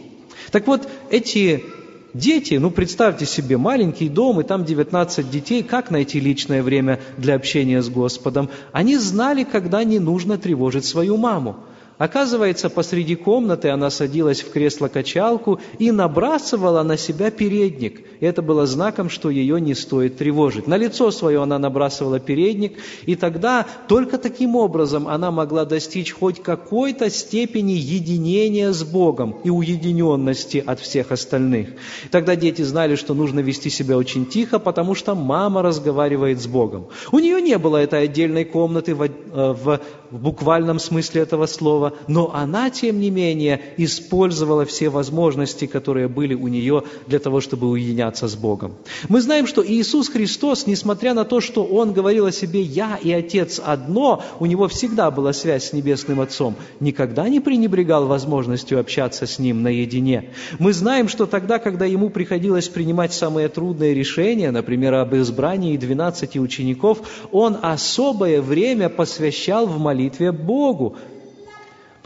Так 0.51 0.67
вот, 0.67 0.89
эти 1.09 1.63
Дети, 2.13 2.55
ну 2.55 2.71
представьте 2.71 3.25
себе, 3.25 3.57
маленький 3.57 4.09
дом, 4.09 4.41
и 4.41 4.43
там 4.43 4.65
19 4.65 5.29
детей, 5.29 5.61
как 5.61 5.91
найти 5.91 6.19
личное 6.19 6.63
время 6.63 6.99
для 7.17 7.35
общения 7.35 7.83
с 7.83 7.89
Господом? 7.89 8.49
Они 8.71 8.97
знали, 8.97 9.43
когда 9.43 9.83
не 9.83 9.99
нужно 9.99 10.37
тревожить 10.37 10.85
свою 10.85 11.17
маму. 11.17 11.57
Оказывается, 11.99 12.69
посреди 12.69 13.15
комнаты 13.15 13.67
она 13.67 13.89
садилась 13.89 14.41
в 14.41 14.51
кресло-качалку 14.51 15.59
и 15.79 15.91
набрасывала 15.91 16.81
на 16.81 16.95
себя 16.95 17.29
передник. 17.29 18.01
Это 18.21 18.41
было 18.41 18.65
знаком, 18.65 19.09
что 19.09 19.29
ее 19.29 19.59
не 19.59 19.75
стоит 19.75 20.17
тревожить. 20.17 20.65
На 20.65 20.77
лицо 20.77 21.11
свое 21.11 21.43
она 21.43 21.59
набрасывала 21.59 22.21
передник, 22.21 22.77
и 23.05 23.17
тогда 23.17 23.67
только 23.89 24.17
таким 24.17 24.55
образом 24.55 25.09
она 25.09 25.29
могла 25.29 25.65
достичь 25.65 26.13
хоть 26.13 26.41
какой-то 26.41 27.09
степени 27.09 27.73
единения 27.73 28.71
с 28.71 28.81
Богом 28.85 29.35
и 29.43 29.49
уединенности 29.49 30.63
от 30.65 30.79
всех 30.79 31.11
остальных. 31.11 31.67
Тогда 32.11 32.37
дети 32.37 32.61
знали, 32.61 32.95
что 32.95 33.13
нужно 33.13 33.41
вести 33.41 33.69
себя 33.69 33.97
очень 33.97 34.25
тихо, 34.25 34.59
потому 34.59 34.95
что 34.95 35.15
мама 35.15 35.61
разговаривает 35.61 36.39
с 36.41 36.47
Богом. 36.47 36.87
У 37.11 37.19
нее 37.19 37.41
не 37.41 37.57
было 37.57 37.75
этой 37.75 38.03
отдельной 38.03 38.45
комнаты 38.45 38.95
в, 38.95 39.03
э, 39.03 39.09
в, 39.33 39.81
в 40.11 40.17
буквальном 40.17 40.79
смысле 40.79 41.23
этого 41.23 41.45
слова, 41.45 41.88
но 42.07 42.31
она, 42.33 42.69
тем 42.69 42.99
не 42.99 43.09
менее, 43.09 43.61
использовала 43.77 44.65
все 44.65 44.89
возможности, 44.89 45.65
которые 45.65 46.07
были 46.07 46.33
у 46.33 46.47
нее 46.47 46.83
для 47.07 47.19
того, 47.19 47.41
чтобы 47.41 47.69
уединяться 47.69 48.27
с 48.27 48.35
Богом. 48.35 48.73
Мы 49.07 49.21
знаем, 49.21 49.47
что 49.47 49.65
Иисус 49.65 50.09
Христос, 50.09 50.67
несмотря 50.67 51.13
на 51.13 51.25
то, 51.25 51.41
что 51.41 51.63
Он 51.63 51.93
говорил 51.93 52.25
о 52.25 52.31
себе 52.31 52.61
«Я 52.61 52.97
и 53.01 53.11
Отец 53.11 53.61
одно», 53.63 54.23
у 54.39 54.45
Него 54.45 54.67
всегда 54.67 55.11
была 55.11 55.33
связь 55.33 55.69
с 55.69 55.73
Небесным 55.73 56.21
Отцом, 56.21 56.55
никогда 56.79 57.27
не 57.29 57.39
пренебрегал 57.39 58.07
возможностью 58.07 58.79
общаться 58.79 59.25
с 59.25 59.39
Ним 59.39 59.63
наедине. 59.63 60.29
Мы 60.59 60.73
знаем, 60.73 61.07
что 61.07 61.25
тогда, 61.25 61.59
когда 61.59 61.85
Ему 61.85 62.09
приходилось 62.09 62.69
принимать 62.69 63.13
самые 63.13 63.49
трудные 63.49 63.93
решения, 63.93 64.51
например, 64.51 64.95
об 64.95 65.15
избрании 65.15 65.77
12 65.77 66.37
учеников, 66.37 66.99
Он 67.31 67.57
особое 67.61 68.41
время 68.41 68.89
посвящал 68.89 69.67
в 69.67 69.79
молитве 69.79 70.31
Богу, 70.31 70.95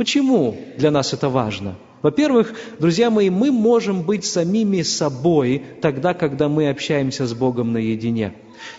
Почему 0.03 0.57
для 0.77 0.91
нас 0.91 1.13
это 1.13 1.29
важно? 1.29 1.75
Во-первых, 2.01 2.53
друзья 2.77 3.09
мои, 3.09 3.29
мы 3.29 3.53
можем 3.53 4.01
быть 4.01 4.25
самими 4.25 4.81
собой 4.81 5.63
тогда, 5.81 6.13
когда 6.13 6.49
мы 6.49 6.69
общаемся 6.69 7.25
с 7.25 7.33
Богом 7.33 7.71
наедине. 7.71 8.33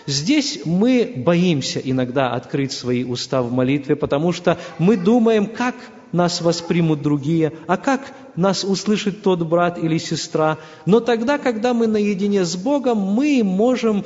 Здесь 0.05 0.59
мы 0.65 1.13
боимся 1.17 1.79
иногда 1.79 2.33
открыть 2.33 2.73
свои 2.73 3.03
уста 3.03 3.41
в 3.41 3.51
молитве, 3.51 3.95
потому 3.95 4.33
что 4.33 4.59
мы 4.77 4.97
думаем, 4.97 5.47
как 5.47 5.73
нас 6.11 6.41
воспримут 6.41 7.01
другие, 7.01 7.53
а 7.65 7.77
как 7.77 8.13
нас 8.35 8.63
услышит 8.63 9.23
тот 9.23 9.41
брат 9.41 9.79
или 9.79 9.97
сестра. 9.97 10.59
Но 10.85 10.99
тогда, 10.99 11.39
когда 11.39 11.73
мы 11.73 11.87
наедине 11.87 12.45
с 12.45 12.55
Богом, 12.55 12.99
мы 12.99 13.41
можем 13.43 14.05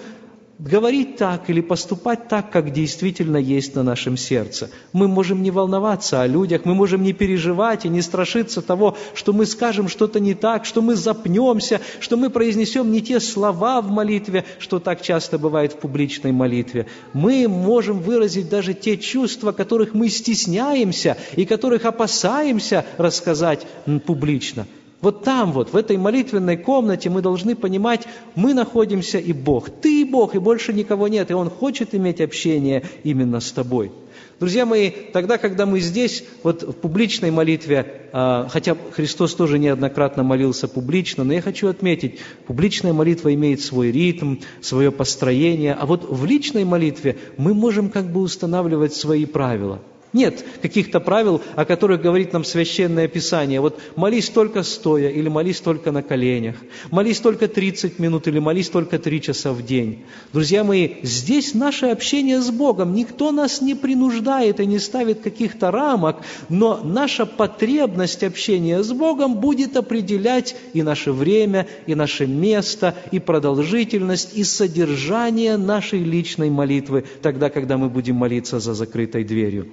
говорить 0.60 1.16
так 1.16 1.50
или 1.50 1.62
поступать 1.62 2.28
так, 2.28 2.51
как 2.51 2.74
действительно 2.74 3.38
есть 3.38 3.75
на 3.75 3.84
нашем 3.84 4.18
сердце. 4.18 4.70
Мы 4.92 5.08
можем 5.08 5.42
не 5.42 5.51
волноваться 5.51 6.22
о 6.22 6.28
людях, 6.28 6.66
мы 6.66 6.75
можем 6.75 7.01
не 7.01 7.13
переживать 7.13 7.86
и 7.86 7.89
не 7.89 8.01
страшиться 8.01 8.62
того, 8.62 8.98
что 9.16 9.32
мы 9.32 9.46
скажем 9.46 9.88
что-то 9.88 10.20
не 10.20 10.34
так, 10.34 10.66
что 10.66 10.82
мы 10.82 10.96
запнемся, 10.96 11.80
что 12.01 12.18
мы 12.18 12.30
произнесем 12.30 12.92
не 12.92 13.01
те 13.01 13.22
слова 13.22 13.82
в 13.82 13.89
молитве, 13.89 14.44
что 14.60 14.80
так 14.80 15.01
часто 15.01 15.39
бывает 15.39 15.74
в 15.74 15.78
публичной 15.78 16.34
молитве. 16.34 16.88
Мы 17.13 17.48
можем 17.48 18.00
выразить 18.00 18.50
даже 18.50 18.74
те 18.74 18.98
чувства, 18.98 19.54
которых 19.54 19.94
мы 19.94 20.10
стесняемся 20.10 21.18
и 21.38 21.46
которых 21.46 21.86
опасаемся 21.86 22.86
рассказать 22.98 23.66
публично– 24.06 24.68
вот 25.01 25.24
там 25.24 25.53
вот, 25.53 25.72
в 25.72 25.77
этой 25.77 25.98
молитвенной 25.98 26.58
комнате 26.58 27.10
мы 27.10 27.22
должны 27.22 27.56
понимать, 27.56 28.06
мы 28.36 28.53
находимся 28.53 29.18
и 29.18 29.32
Бог. 29.32 29.70
Ты 29.70 30.01
и 30.01 30.03
Бог, 30.03 30.36
и 30.36 30.39
больше 30.39 30.74
никого 30.74 31.08
нет, 31.08 31.32
и 31.32 31.34
Он 31.34 31.50
хочет 31.50 31.96
иметь 31.96 32.20
общение 32.20 32.84
именно 33.03 33.39
с 33.39 33.51
тобой. 33.51 33.91
Друзья 34.39 34.65
мои, 34.65 34.89
тогда, 34.89 35.38
когда 35.38 35.65
мы 35.65 35.79
здесь, 35.79 36.24
вот 36.44 36.63
в 36.63 36.74
публичной 36.74 37.32
молитве, 37.32 38.10
а, 38.13 38.48
хотя 38.50 38.75
Христос 38.91 39.36
тоже 39.36 39.60
неоднократно 39.60 40.24
молился 40.24 40.68
публично, 40.68 41.24
но 41.24 41.34
я 41.34 41.41
хочу 41.41 41.68
отметить, 41.68 42.20
публичная 42.48 42.94
молитва 42.94 43.34
имеет 43.34 43.62
свой 43.62 43.91
ритм, 43.91 44.38
свое 44.62 44.91
построение, 44.91 45.74
а 45.74 45.86
вот 45.86 46.10
в 46.10 46.25
личной 46.25 46.63
молитве 46.63 47.18
мы 47.38 47.53
можем 47.53 47.89
как 47.89 48.12
бы 48.12 48.22
устанавливать 48.22 48.94
свои 48.94 49.25
правила– 49.25 49.79
Нет 50.12 50.44
каких-то 50.63 51.00
правил, 51.00 51.39
о 51.56 51.66
которых 51.66 52.01
говорит 52.01 52.34
нам 52.34 52.44
Священное 52.44 53.08
Писание. 53.08 53.62
Вот 53.62 53.80
молись 53.96 54.30
только 54.30 54.63
стоя 54.63 55.10
или 55.10 55.30
молись 55.30 55.62
только 55.62 55.92
на 55.92 56.01
коленях. 56.01 56.56
Молись 56.89 57.20
только 57.20 57.48
30 57.48 58.00
минут 58.00 58.28
или 58.28 58.39
молись 58.39 58.70
только 58.70 58.98
3 58.98 59.22
часа 59.22 59.51
в 59.51 59.63
день. 59.63 60.00
Друзья 60.34 60.63
мои, 60.63 60.96
здесь 61.04 61.54
наше 61.54 61.88
общение 61.88 62.42
с 62.42 62.50
Богом. 62.50 62.94
Никто 62.94 63.32
нас 63.32 63.62
не 63.62 63.75
принуждает 63.75 64.60
и 64.60 64.66
не 64.66 64.80
ставит 64.80 65.22
каких-то 65.22 65.70
рамок, 65.70 66.18
но 66.50 66.82
наша 66.84 67.28
потребность 67.28 68.24
общения 68.24 68.82
с 68.82 68.92
Богом 68.92 69.36
будет 69.36 69.78
определять 69.78 70.56
и 70.74 70.82
наше 70.82 71.12
время, 71.12 71.68
и 71.86 71.94
наше 71.94 72.25
место, 72.25 72.96
и 73.12 73.20
продолжительность, 73.20 74.36
и 74.36 74.44
содержание 74.44 75.58
нашей 75.58 76.00
личной 76.00 76.50
молитвы, 76.50 77.06
тогда, 77.22 77.51
когда 77.51 77.78
мы 77.78 77.89
будем 77.89 78.16
молиться 78.16 78.60
за 78.60 78.74
закрытой 78.74 79.24
дверью. 79.24 79.68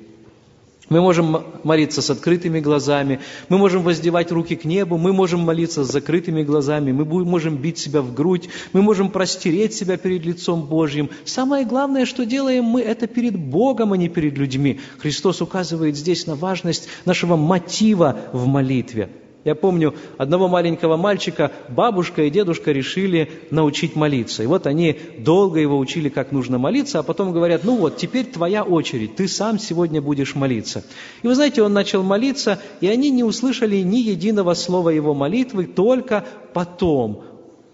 Мы 0.88 1.00
можем 1.00 1.44
молиться 1.64 2.00
с 2.00 2.10
открытыми 2.10 2.60
глазами, 2.60 3.18
мы 3.48 3.58
можем 3.58 3.82
воздевать 3.82 4.30
руки 4.30 4.54
к 4.54 4.64
небу, 4.64 4.98
мы 4.98 5.12
можем 5.12 5.40
молиться 5.40 5.82
с 5.82 5.90
закрытыми 5.90 6.44
глазами, 6.44 6.92
мы 6.92 7.04
можем 7.24 7.56
бить 7.56 7.78
себя 7.78 8.02
в 8.02 8.14
грудь, 8.14 8.48
мы 8.72 8.82
можем 8.82 9.10
простереть 9.10 9.74
себя 9.74 9.96
перед 9.96 10.24
лицом 10.24 10.62
Божьим. 10.62 11.10
Самое 11.24 11.64
главное, 11.64 12.06
что 12.06 12.24
делаем 12.24 12.64
мы, 12.64 12.82
это 12.82 13.08
перед 13.08 13.36
Богом, 13.36 13.94
а 13.94 13.96
не 13.96 14.08
перед 14.08 14.38
людьми. 14.38 14.78
Христос 14.98 15.42
указывает 15.42 15.96
здесь 15.96 16.28
на 16.28 16.36
важность 16.36 16.88
нашего 17.04 17.34
мотива 17.36 18.16
в 18.32 18.46
молитве. 18.46 19.10
Я 19.46 19.54
помню 19.54 19.94
одного 20.18 20.48
маленького 20.48 20.96
мальчика, 20.96 21.52
бабушка 21.68 22.24
и 22.24 22.30
дедушка 22.30 22.72
решили 22.72 23.30
научить 23.52 23.94
молиться. 23.94 24.42
И 24.42 24.46
вот 24.46 24.66
они 24.66 24.98
долго 25.18 25.60
его 25.60 25.78
учили, 25.78 26.08
как 26.08 26.32
нужно 26.32 26.58
молиться, 26.58 26.98
а 26.98 27.04
потом 27.04 27.30
говорят, 27.30 27.62
ну 27.62 27.76
вот, 27.76 27.96
теперь 27.96 28.24
твоя 28.24 28.64
очередь, 28.64 29.14
ты 29.14 29.28
сам 29.28 29.60
сегодня 29.60 30.02
будешь 30.02 30.34
молиться. 30.34 30.82
И 31.22 31.28
вы 31.28 31.36
знаете, 31.36 31.62
он 31.62 31.72
начал 31.72 32.02
молиться, 32.02 32.58
и 32.80 32.88
они 32.88 33.10
не 33.10 33.22
услышали 33.22 33.76
ни 33.76 33.98
единого 33.98 34.54
слова 34.54 34.90
его 34.90 35.14
молитвы, 35.14 35.66
только 35.66 36.24
потом 36.52 37.22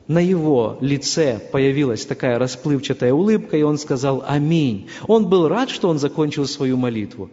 на 0.08 0.18
его 0.18 0.76
лице 0.82 1.40
появилась 1.52 2.04
такая 2.04 2.38
расплывчатая 2.38 3.14
улыбка, 3.14 3.56
и 3.56 3.62
он 3.62 3.78
сказал 3.78 4.22
«Аминь». 4.28 4.88
Он 5.06 5.26
был 5.26 5.48
рад, 5.48 5.70
что 5.70 5.88
он 5.88 5.98
закончил 5.98 6.44
свою 6.44 6.76
молитву. 6.76 7.30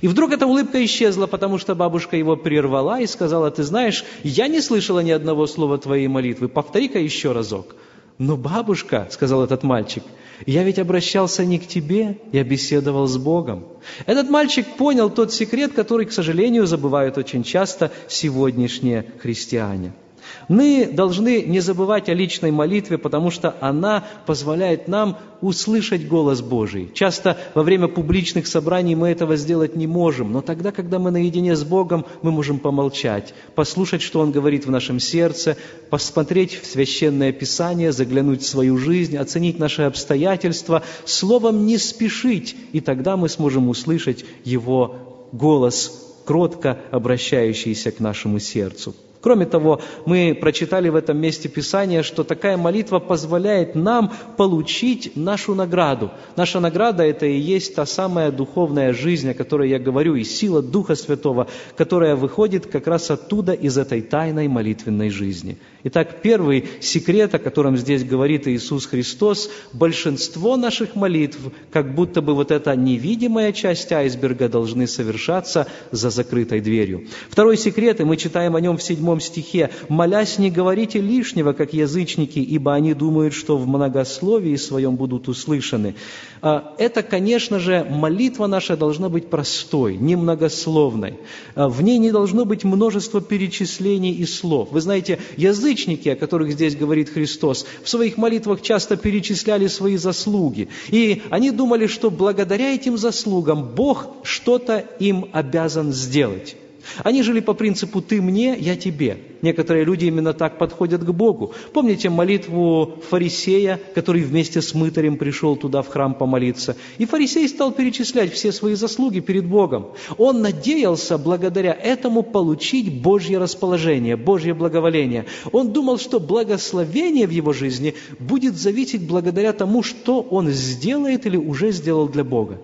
И 0.00 0.08
вдруг 0.08 0.32
эта 0.32 0.46
улыбка 0.46 0.84
исчезла, 0.84 1.26
потому 1.26 1.58
что 1.58 1.74
бабушка 1.74 2.16
его 2.16 2.36
прервала 2.36 3.00
и 3.00 3.06
сказала, 3.06 3.50
ты 3.50 3.62
знаешь, 3.62 4.04
я 4.22 4.48
не 4.48 4.60
слышала 4.60 5.00
ни 5.00 5.10
одного 5.10 5.46
слова 5.46 5.78
твоей 5.78 6.08
молитвы, 6.08 6.48
повтори-ка 6.48 6.98
еще 6.98 7.32
разок. 7.32 7.76
Но 8.18 8.36
бабушка, 8.36 9.08
сказал 9.10 9.44
этот 9.44 9.62
мальчик, 9.62 10.02
я 10.46 10.64
ведь 10.64 10.78
обращался 10.78 11.44
не 11.44 11.58
к 11.58 11.66
тебе, 11.66 12.18
я 12.32 12.44
беседовал 12.44 13.06
с 13.06 13.16
Богом. 13.16 13.64
Этот 14.06 14.30
мальчик 14.30 14.66
понял 14.76 15.10
тот 15.10 15.32
секрет, 15.32 15.72
который, 15.72 16.06
к 16.06 16.12
сожалению, 16.12 16.66
забывают 16.66 17.18
очень 17.18 17.42
часто 17.42 17.90
сегодняшние 18.08 19.06
христиане– 19.20 19.92
мы 20.48 20.88
должны 20.90 21.42
не 21.42 21.60
забывать 21.60 22.08
о 22.08 22.14
личной 22.14 22.50
молитве, 22.50 22.98
потому 22.98 23.30
что 23.30 23.56
она 23.60 24.04
позволяет 24.26 24.88
нам 24.88 25.18
услышать 25.40 26.08
голос 26.08 26.40
Божий. 26.40 26.90
Часто 26.94 27.36
во 27.54 27.62
время 27.62 27.88
публичных 27.88 28.46
собраний 28.46 28.94
мы 28.94 29.08
этого 29.08 29.36
сделать 29.36 29.76
не 29.76 29.86
можем, 29.86 30.32
но 30.32 30.40
тогда, 30.40 30.72
когда 30.72 30.98
мы 30.98 31.10
наедине 31.10 31.56
с 31.56 31.64
Богом, 31.64 32.06
мы 32.22 32.30
можем 32.30 32.58
помолчать, 32.58 33.34
послушать, 33.54 34.02
что 34.02 34.20
Он 34.20 34.32
говорит 34.32 34.66
в 34.66 34.70
нашем 34.70 35.00
сердце, 35.00 35.56
посмотреть 35.90 36.60
в 36.60 36.66
Священное 36.66 37.32
Писание, 37.32 37.92
заглянуть 37.92 38.42
в 38.42 38.46
свою 38.46 38.78
жизнь, 38.78 39.16
оценить 39.16 39.58
наши 39.58 39.82
обстоятельства, 39.82 40.82
словом 41.04 41.66
не 41.66 41.78
спешить, 41.78 42.56
и 42.72 42.80
тогда 42.80 43.16
мы 43.16 43.28
сможем 43.28 43.68
услышать 43.68 44.24
Его 44.44 45.28
голос, 45.32 46.02
кротко 46.24 46.78
обращающийся 46.90 47.90
к 47.92 48.00
нашему 48.00 48.38
сердцу. 48.40 48.94
Кроме 49.26 49.44
того, 49.44 49.80
мы 50.04 50.38
прочитали 50.40 50.88
в 50.88 50.94
этом 50.94 51.18
месте 51.18 51.48
Писания, 51.48 52.04
что 52.04 52.22
такая 52.22 52.56
молитва 52.56 53.00
позволяет 53.00 53.74
нам 53.74 54.12
получить 54.36 55.16
нашу 55.16 55.56
награду. 55.56 56.12
Наша 56.36 56.60
награда– 56.60 57.02
это 57.04 57.26
и 57.26 57.36
есть 57.36 57.74
та 57.74 57.86
самая 57.86 58.30
духовная 58.30 58.92
жизнь, 58.92 59.28
о 59.28 59.34
которой 59.34 59.68
я 59.68 59.80
говорю, 59.80 60.14
и 60.14 60.22
сила 60.22 60.62
Духа 60.62 60.94
Святого, 60.94 61.48
которая 61.76 62.14
выходит 62.14 62.66
как 62.66 62.86
раз 62.86 63.10
оттуда, 63.10 63.52
из 63.52 63.76
этой 63.76 64.00
тайной 64.00 64.46
молитвенной 64.46 65.10
жизни. 65.10 65.58
Итак, 65.82 66.20
первый 66.22 66.64
секрет, 66.80 67.34
о 67.34 67.40
котором 67.40 67.76
здесь 67.76 68.04
говорит 68.04 68.46
Иисус 68.46 68.86
Христос, 68.86 69.50
большинство 69.72 70.56
наших 70.56 70.94
молитв, 70.94 71.38
как 71.72 71.94
будто 71.94 72.22
бы 72.22 72.34
вот 72.34 72.52
эта 72.52 72.76
невидимая 72.76 73.52
часть 73.52 73.92
айсберга 73.92 74.48
должны 74.48 74.86
совершаться 74.86 75.66
за 75.90 76.10
закрытой 76.10 76.60
дверью. 76.60 77.06
Второй 77.28 77.56
секрет, 77.56 78.00
и 78.00 78.04
мы 78.04 78.16
читаем 78.16 78.54
о 78.54 78.60
нем 78.60 78.76
в 78.78 78.82
седьмом 78.82 79.15
седьмом 79.16 79.20
стихе, 79.20 79.70
«Молясь, 79.88 80.38
не 80.38 80.50
говорите 80.50 81.00
лишнего, 81.00 81.52
как 81.52 81.72
язычники, 81.72 82.38
ибо 82.38 82.74
они 82.74 82.94
думают, 82.94 83.34
что 83.34 83.56
в 83.56 83.66
многословии 83.66 84.56
своем 84.56 84.96
будут 84.96 85.28
услышаны». 85.28 85.94
А, 86.42 86.74
это, 86.78 87.02
конечно 87.02 87.58
же, 87.58 87.86
молитва 87.88 88.46
наша 88.46 88.76
должна 88.76 89.08
быть 89.08 89.28
простой, 89.28 89.96
немногословной. 89.96 91.14
А, 91.54 91.68
в 91.68 91.82
ней 91.82 91.98
не 91.98 92.12
должно 92.12 92.44
быть 92.44 92.64
множество 92.64 93.20
перечислений 93.20 94.12
и 94.12 94.26
слов. 94.26 94.68
Вы 94.70 94.80
знаете, 94.80 95.18
язычники, 95.36 96.08
о 96.10 96.16
которых 96.16 96.52
здесь 96.52 96.76
говорит 96.76 97.08
Христос, 97.08 97.66
в 97.82 97.88
своих 97.88 98.16
молитвах 98.16 98.62
часто 98.62 98.96
перечисляли 98.96 99.66
свои 99.66 99.96
заслуги. 99.96 100.68
И 100.88 101.22
они 101.30 101.50
думали, 101.50 101.86
что 101.86 102.10
благодаря 102.10 102.74
этим 102.74 102.96
заслугам 102.96 103.74
Бог 103.74 104.08
что-то 104.22 104.84
им 104.98 105.26
обязан 105.32 105.92
сделать. 105.92 106.56
Они 107.04 107.22
жили 107.22 107.40
по 107.40 107.54
принципу 107.54 108.00
«ты 108.00 108.20
мне, 108.20 108.56
я 108.58 108.76
тебе». 108.76 109.18
Некоторые 109.42 109.84
люди 109.84 110.06
именно 110.06 110.32
так 110.32 110.58
подходят 110.58 111.04
к 111.04 111.10
Богу. 111.10 111.52
Помните 111.72 112.08
молитву 112.08 112.98
фарисея, 113.08 113.78
который 113.94 114.22
вместе 114.22 114.62
с 114.62 114.74
мытарем 114.74 115.18
пришел 115.18 115.56
туда 115.56 115.82
в 115.82 115.88
храм 115.88 116.14
помолиться? 116.14 116.76
И 116.98 117.04
фарисей 117.04 117.48
стал 117.48 117.72
перечислять 117.72 118.32
все 118.32 118.50
свои 118.50 118.74
заслуги 118.74 119.20
перед 119.20 119.46
Богом. 119.46 119.88
Он 120.16 120.40
надеялся 120.40 121.18
благодаря 121.18 121.72
этому 121.72 122.22
получить 122.22 123.02
Божье 123.02 123.38
расположение, 123.38 124.16
Божье 124.16 124.54
благоволение. 124.54 125.26
Он 125.52 125.72
думал, 125.72 125.98
что 125.98 126.18
благословение 126.18 127.26
в 127.26 127.30
его 127.30 127.52
жизни 127.52 127.94
будет 128.18 128.56
зависеть 128.56 129.06
благодаря 129.06 129.52
тому, 129.52 129.82
что 129.82 130.22
он 130.22 130.48
сделает 130.48 131.26
или 131.26 131.36
уже 131.36 131.72
сделал 131.72 132.08
для 132.08 132.24
Бога. 132.24 132.58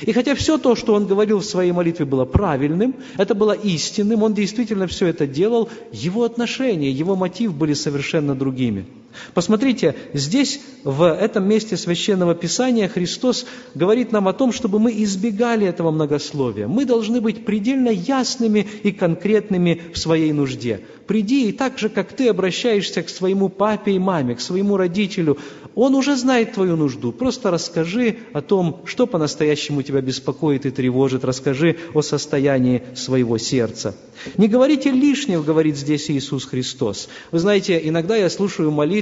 И 0.00 0.12
хотя 0.12 0.34
все 0.34 0.58
то, 0.58 0.74
что 0.74 0.94
он 0.94 1.06
говорил 1.06 1.38
в 1.40 1.44
своей 1.44 1.72
молитве, 1.72 2.04
было 2.04 2.24
правильным, 2.24 2.96
это 3.18 3.34
было 3.34 3.52
истинным, 3.52 4.22
он 4.22 4.34
действительно 4.34 4.86
все 4.86 5.06
это 5.06 5.26
делал, 5.26 5.68
его 5.92 6.24
отношения, 6.24 6.90
его 6.90 7.14
мотив 7.14 7.54
были 7.54 7.74
совершенно 7.74 8.34
другими. 8.34 8.86
Посмотрите, 9.34 9.94
здесь, 10.12 10.60
в 10.84 11.12
этом 11.12 11.48
месте 11.48 11.76
Священного 11.76 12.34
Писания, 12.34 12.88
Христос 12.88 13.46
говорит 13.74 14.12
нам 14.12 14.28
о 14.28 14.32
том, 14.32 14.52
чтобы 14.52 14.78
мы 14.78 14.92
избегали 15.02 15.66
этого 15.66 15.90
многословия. 15.90 16.66
Мы 16.66 16.84
должны 16.84 17.20
быть 17.20 17.44
предельно 17.44 17.88
ясными 17.88 18.66
и 18.82 18.92
конкретными 18.92 19.82
в 19.92 19.98
своей 19.98 20.32
нужде. 20.32 20.80
Приди 21.06 21.48
и 21.48 21.52
так 21.52 21.78
же, 21.78 21.88
как 21.88 22.12
ты 22.12 22.28
обращаешься 22.28 23.02
к 23.02 23.08
своему 23.08 23.48
папе 23.48 23.92
и 23.92 23.98
маме, 23.98 24.34
к 24.34 24.40
своему 24.40 24.76
родителю, 24.76 25.38
он 25.74 25.94
уже 25.94 26.16
знает 26.16 26.52
твою 26.52 26.76
нужду. 26.76 27.12
Просто 27.12 27.50
расскажи 27.50 28.18
о 28.32 28.42
том, 28.42 28.82
что 28.84 29.06
по-настоящему 29.06 29.82
тебя 29.82 30.00
беспокоит 30.00 30.66
и 30.66 30.70
тревожит. 30.70 31.24
Расскажи 31.24 31.76
о 31.94 32.02
состоянии 32.02 32.82
своего 32.94 33.38
сердца. 33.38 33.94
Не 34.36 34.48
говорите 34.48 34.90
лишнего, 34.90 35.42
говорит 35.42 35.76
здесь 35.76 36.10
Иисус 36.10 36.44
Христос. 36.44 37.08
Вы 37.30 37.38
знаете, 37.38 37.80
иногда 37.82 38.16
я 38.16 38.30
слушаю 38.30 38.70
молитвы, 38.70 39.01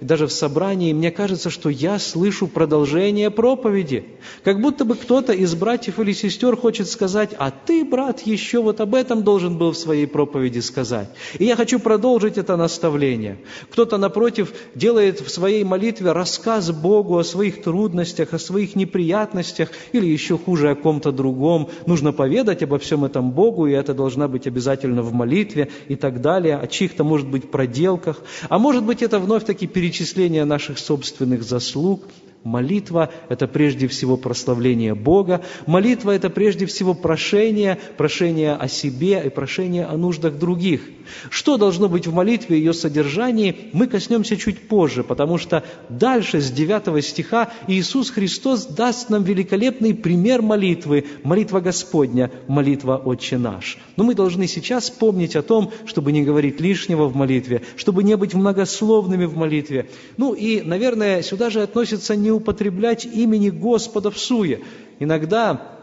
даже 0.00 0.26
в 0.26 0.32
собрании, 0.32 0.92
мне 0.92 1.10
кажется, 1.10 1.50
что 1.50 1.68
я 1.68 1.98
слышу 1.98 2.46
продолжение 2.46 3.30
проповеди. 3.30 4.04
Как 4.44 4.60
будто 4.60 4.84
бы 4.84 4.94
кто-то 4.94 5.32
из 5.32 5.54
братьев 5.54 5.98
или 5.98 6.12
сестер 6.12 6.56
хочет 6.56 6.88
сказать, 6.88 7.30
а 7.38 7.50
ты, 7.50 7.84
брат, 7.84 8.20
еще 8.26 8.62
вот 8.62 8.80
об 8.80 8.94
этом 8.94 9.22
должен 9.22 9.58
был 9.58 9.72
в 9.72 9.76
своей 9.76 10.06
проповеди 10.06 10.60
сказать. 10.60 11.08
И 11.38 11.44
я 11.44 11.56
хочу 11.56 11.78
продолжить 11.78 12.38
это 12.38 12.56
наставление. 12.56 13.38
Кто-то, 13.70 13.98
напротив, 13.98 14.52
делает 14.74 15.20
в 15.20 15.30
своей 15.30 15.64
молитве 15.64 16.12
рассказ 16.12 16.70
Богу 16.70 17.18
о 17.18 17.24
своих 17.24 17.62
трудностях, 17.62 18.32
о 18.32 18.38
своих 18.38 18.76
неприятностях, 18.76 19.70
или 19.92 20.06
еще 20.06 20.38
хуже, 20.38 20.70
о 20.70 20.74
ком-то 20.74 21.12
другом. 21.12 21.68
Нужно 21.86 22.12
поведать 22.12 22.62
обо 22.62 22.78
всем 22.78 23.04
этом 23.04 23.30
Богу, 23.32 23.66
и 23.66 23.72
это 23.72 23.94
должна 23.94 24.28
быть 24.28 24.46
обязательно 24.46 25.02
в 25.02 25.12
молитве 25.12 25.68
и 25.88 25.96
так 25.96 26.20
далее, 26.20 26.56
о 26.56 26.66
чьих-то, 26.66 27.04
может 27.04 27.28
быть, 27.28 27.50
проделках. 27.50 28.20
А 28.48 28.58
может 28.58 28.84
быть, 28.84 29.02
это 29.02 29.18
вновь-таки 29.36 29.66
перечисление 29.66 30.46
наших 30.46 30.78
собственных 30.78 31.42
заслуг. 31.42 32.04
Молитва– 32.46 33.10
это 33.28 33.48
прежде 33.48 33.88
всего 33.88 34.16
прославление 34.16 34.94
Бога. 34.94 35.42
Молитва– 35.66 36.10
это 36.12 36.30
прежде 36.30 36.66
всего 36.66 36.94
прошение, 36.94 37.76
прошение 37.96 38.52
о 38.54 38.68
себе 38.68 39.20
и 39.26 39.30
прошение 39.30 39.84
о 39.84 39.96
нуждах 39.96 40.38
других. 40.38 40.82
Что 41.28 41.56
должно 41.56 41.88
быть 41.88 42.06
в 42.06 42.14
молитве, 42.14 42.58
ее 42.58 42.72
содержании, 42.72 43.70
мы 43.72 43.88
коснемся 43.88 44.36
чуть 44.36 44.68
позже, 44.68 45.02
потому 45.02 45.38
что 45.38 45.64
дальше, 45.88 46.40
с 46.40 46.50
9 46.52 47.04
стиха, 47.04 47.50
Иисус 47.66 48.10
Христос 48.10 48.66
даст 48.66 49.10
нам 49.10 49.24
великолепный 49.24 49.92
пример 49.92 50.40
молитвы, 50.40 51.04
молитва 51.24 51.58
Господня, 51.58 52.30
молитва 52.46 52.96
«Отче 52.96 53.38
наш». 53.38 53.78
Но 53.96 54.04
мы 54.04 54.14
должны 54.14 54.46
сейчас 54.46 54.90
помнить 54.90 55.34
о 55.34 55.42
том, 55.42 55.72
чтобы 55.84 56.12
не 56.12 56.22
говорить 56.22 56.60
лишнего 56.60 57.06
в 57.06 57.16
молитве, 57.16 57.62
чтобы 57.76 58.04
не 58.04 58.16
быть 58.16 58.34
многословными 58.34 59.24
в 59.24 59.36
молитве. 59.36 59.88
Ну 60.16 60.32
и, 60.32 60.60
наверное, 60.62 61.22
сюда 61.22 61.50
же 61.50 61.62
относится 61.62 62.14
не 62.14 62.35
употреблять 62.36 63.04
имени 63.04 63.50
Господа 63.50 64.10
в 64.10 64.18
суе. 64.18 64.62
Иногда 64.98 65.75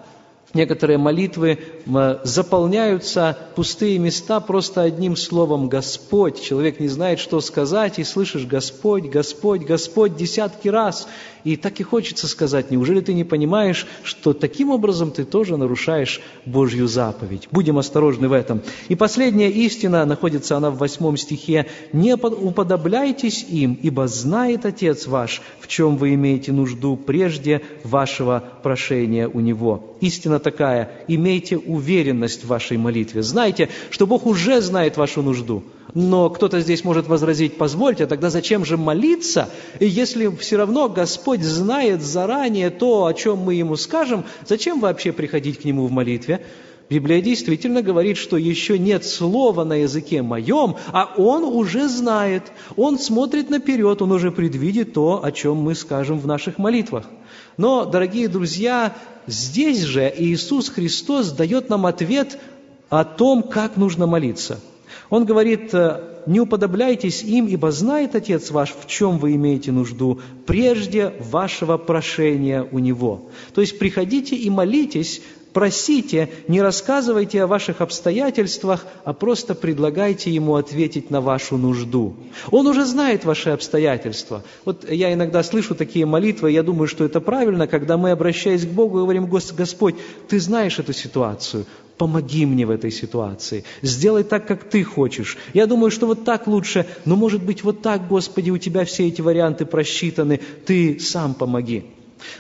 Некоторые 0.53 0.99
молитвы 0.99 1.59
заполняются 2.23 3.37
пустые 3.55 3.97
места 3.97 4.39
просто 4.39 4.83
одним 4.83 5.15
словом 5.15 5.67
«Господь». 5.67 6.41
Человек 6.41 6.79
не 6.79 6.87
знает, 6.87 7.19
что 7.19 7.41
сказать, 7.41 7.97
и 7.97 8.03
слышишь 8.03 8.45
«Господь, 8.45 9.05
Господь, 9.05 9.63
Господь» 9.63 10.15
десятки 10.15 10.67
раз. 10.67 11.07
И 11.43 11.57
так 11.57 11.79
и 11.79 11.83
хочется 11.83 12.27
сказать, 12.27 12.71
неужели 12.71 13.01
ты 13.01 13.13
не 13.13 13.25
понимаешь, 13.25 13.85
что 14.03 14.33
таким 14.33 14.69
образом 14.69 15.11
ты 15.11 15.25
тоже 15.25 15.57
нарушаешь 15.57 16.21
Божью 16.45 16.87
заповедь? 16.87 17.49
Будем 17.51 17.77
осторожны 17.77 18.29
в 18.29 18.33
этом. 18.33 18.61
И 18.87 18.95
последняя 18.95 19.49
истина, 19.49 20.05
находится 20.05 20.55
она 20.55 20.71
в 20.71 20.77
восьмом 20.77 21.17
стихе. 21.17 21.65
«Не 21.91 22.13
уподобляйтесь 22.13 23.43
им, 23.49 23.77
ибо 23.81 24.07
знает 24.07 24.65
Отец 24.65 25.07
ваш, 25.07 25.41
в 25.59 25.67
чем 25.67 25.97
вы 25.97 26.13
имеете 26.13 26.53
нужду 26.53 26.95
прежде 26.95 27.61
вашего 27.83 28.43
прошения 28.61 29.27
у 29.27 29.39
Него». 29.39 29.97
Истина 29.99 30.39
такая, 30.43 30.91
имейте 31.07 31.57
уверенность 31.57 32.43
в 32.43 32.47
вашей 32.47 32.77
молитве. 32.77 33.23
Знайте, 33.23 33.69
что 33.89 34.05
Бог 34.05 34.25
уже 34.25 34.61
знает 34.61 34.97
вашу 34.97 35.21
нужду. 35.21 35.63
Но 35.93 36.29
кто-то 36.29 36.59
здесь 36.59 36.83
может 36.83 37.07
возразить, 37.07 37.57
позвольте, 37.57 38.07
тогда 38.07 38.29
зачем 38.29 38.65
же 38.65 38.77
молиться, 38.77 39.49
и 39.79 39.85
если 39.85 40.27
все 40.35 40.57
равно 40.57 40.89
Господь 40.89 41.41
знает 41.41 42.01
заранее 42.01 42.69
то, 42.69 43.05
о 43.05 43.13
чем 43.13 43.39
мы 43.39 43.55
Ему 43.55 43.75
скажем, 43.75 44.23
зачем 44.47 44.79
вообще 44.79 45.11
приходить 45.11 45.61
к 45.61 45.65
Нему 45.65 45.85
в 45.85 45.91
молитве? 45.91 46.41
Библия 46.89 47.21
действительно 47.21 47.81
говорит, 47.81 48.17
что 48.17 48.37
еще 48.37 48.77
нет 48.77 49.05
слова 49.05 49.63
на 49.63 49.73
языке 49.73 50.21
моем, 50.21 50.75
а 50.91 51.13
Он 51.17 51.43
уже 51.43 51.87
знает, 51.87 52.51
Он 52.75 52.99
смотрит 52.99 53.49
наперед, 53.49 54.01
Он 54.01 54.11
уже 54.11 54.31
предвидит 54.31 54.93
то, 54.93 55.23
о 55.23 55.31
чем 55.31 55.57
мы 55.57 55.75
скажем 55.75 56.19
в 56.19 56.27
наших 56.27 56.57
молитвах. 56.57 57.05
Но, 57.57 57.85
дорогие 57.85 58.27
друзья, 58.27 58.95
здесь 59.27 59.81
же 59.81 60.13
Иисус 60.15 60.69
Христос 60.69 61.31
дает 61.31 61.69
нам 61.69 61.85
ответ 61.85 62.37
о 62.89 63.03
том, 63.03 63.43
как 63.43 63.77
нужно 63.77 64.05
молиться– 64.05 64.59
он 65.13 65.25
говорит, 65.25 65.73
«Э, 65.73 66.01
не 66.25 66.39
уподобляйтесь 66.39 67.21
им, 67.21 67.47
ибо 67.47 67.71
знает 67.71 68.15
Отец 68.15 68.49
ваш, 68.51 68.73
в 68.73 68.87
чем 68.87 69.19
вы 69.19 69.35
имеете 69.35 69.71
нужду, 69.71 70.21
прежде 70.47 71.13
вашего 71.19 71.77
прошения 71.77 72.67
у 72.71 72.79
Него. 72.79 73.29
То 73.53 73.61
есть 73.61 73.77
приходите 73.77 74.35
и 74.35 74.49
молитесь, 74.49 75.21
просите, 75.53 76.29
не 76.47 76.61
рассказывайте 76.61 77.43
о 77.43 77.47
ваших 77.47 77.81
обстоятельствах, 77.81 78.85
а 79.05 79.13
просто 79.13 79.55
предлагайте 79.55 80.31
Ему 80.31 80.55
ответить 80.55 81.09
на 81.09 81.21
вашу 81.21 81.57
нужду. 81.57 82.15
Он 82.51 82.67
уже 82.67 82.85
знает 82.85 83.23
ваши 83.23 83.51
обстоятельства. 83.51 84.43
Вот 84.65 84.89
я 84.89 85.13
иногда 85.13 85.43
слышу 85.43 85.75
такие 85.75 86.05
молитвы, 86.05 86.51
я 86.51 86.63
думаю, 86.63 86.87
что 86.87 87.05
это 87.05 87.21
правильно, 87.21 87.67
когда 87.67 87.97
мы, 87.97 88.11
обращаясь 88.11 88.65
к 88.65 88.69
Богу, 88.69 88.99
говорим, 88.99 89.27
Господь, 89.27 89.95
Ты 90.27 90.39
знаешь 90.39 90.79
эту 90.79 90.93
ситуацию, 90.93 91.65
помоги 91.97 92.45
мне 92.45 92.65
в 92.65 92.71
этой 92.71 92.91
ситуации, 92.91 93.63
сделай 93.81 94.23
так, 94.23 94.47
как 94.47 94.63
ты 94.63 94.83
хочешь. 94.83 95.37
Я 95.53 95.67
думаю, 95.67 95.91
что 95.91 96.07
вот 96.07 96.25
так 96.25 96.47
лучше, 96.47 96.85
но 97.05 97.15
может 97.15 97.43
быть 97.43 97.63
вот 97.63 97.81
так, 97.81 98.07
Господи, 98.07 98.49
у 98.49 98.57
тебя 98.57 98.83
все 98.85 99.07
эти 99.07 99.21
варианты 99.21 99.65
просчитаны, 99.65 100.39
ты 100.65 100.99
сам 100.99 101.33
помоги. 101.33 101.85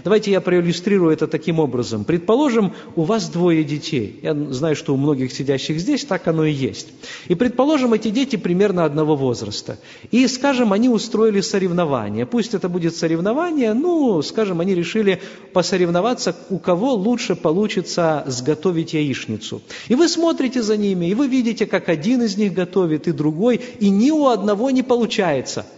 Давайте 0.03 0.31
я 0.31 0.41
проиллюстрирую 0.41 1.11
это 1.11 1.27
таким 1.27 1.59
образом. 1.59 2.03
Предположим, 2.05 2.73
у 2.95 3.03
вас 3.03 3.29
двое 3.29 3.63
детей. 3.63 4.19
Я 4.21 4.33
знаю, 4.33 4.75
что 4.75 4.93
у 4.93 4.97
многих 4.97 5.31
сидящих 5.31 5.79
здесь 5.79 6.05
так 6.05 6.27
оно 6.27 6.45
и 6.45 6.51
есть. 6.51 6.87
И 7.27 7.35
предположим, 7.35 7.93
эти 7.93 8.09
дети 8.09 8.35
примерно 8.35 8.85
одного 8.85 9.15
возраста. 9.15 9.77
И, 10.11 10.27
скажем, 10.27 10.73
они 10.73 10.89
устроили 10.89 11.41
соревнование. 11.41 12.25
Пусть 12.25 12.53
это 12.53 12.69
будет 12.69 12.95
соревнование, 12.95 13.73
ну, 13.73 14.21
скажем, 14.21 14.59
они 14.59 14.75
решили 14.75 15.21
посоревноваться, 15.53 16.35
у 16.49 16.59
кого 16.59 16.93
лучше 16.93 17.35
получится 17.35 18.23
сготовить 18.27 18.93
яичницу. 18.93 19.61
И 19.87 19.95
вы 19.95 20.07
смотрите 20.07 20.61
за 20.61 20.77
ними, 20.77 21.07
и 21.07 21.15
вы 21.15 21.27
видите, 21.27 21.65
как 21.65 21.89
один 21.89 22.23
из 22.23 22.37
них 22.37 22.53
готовит, 22.53 23.07
и 23.07 23.11
другой, 23.11 23.61
и 23.79 23.89
ни 23.89 24.11
у 24.11 24.27
одного 24.27 24.69
не 24.71 24.83
получается– 24.83 25.65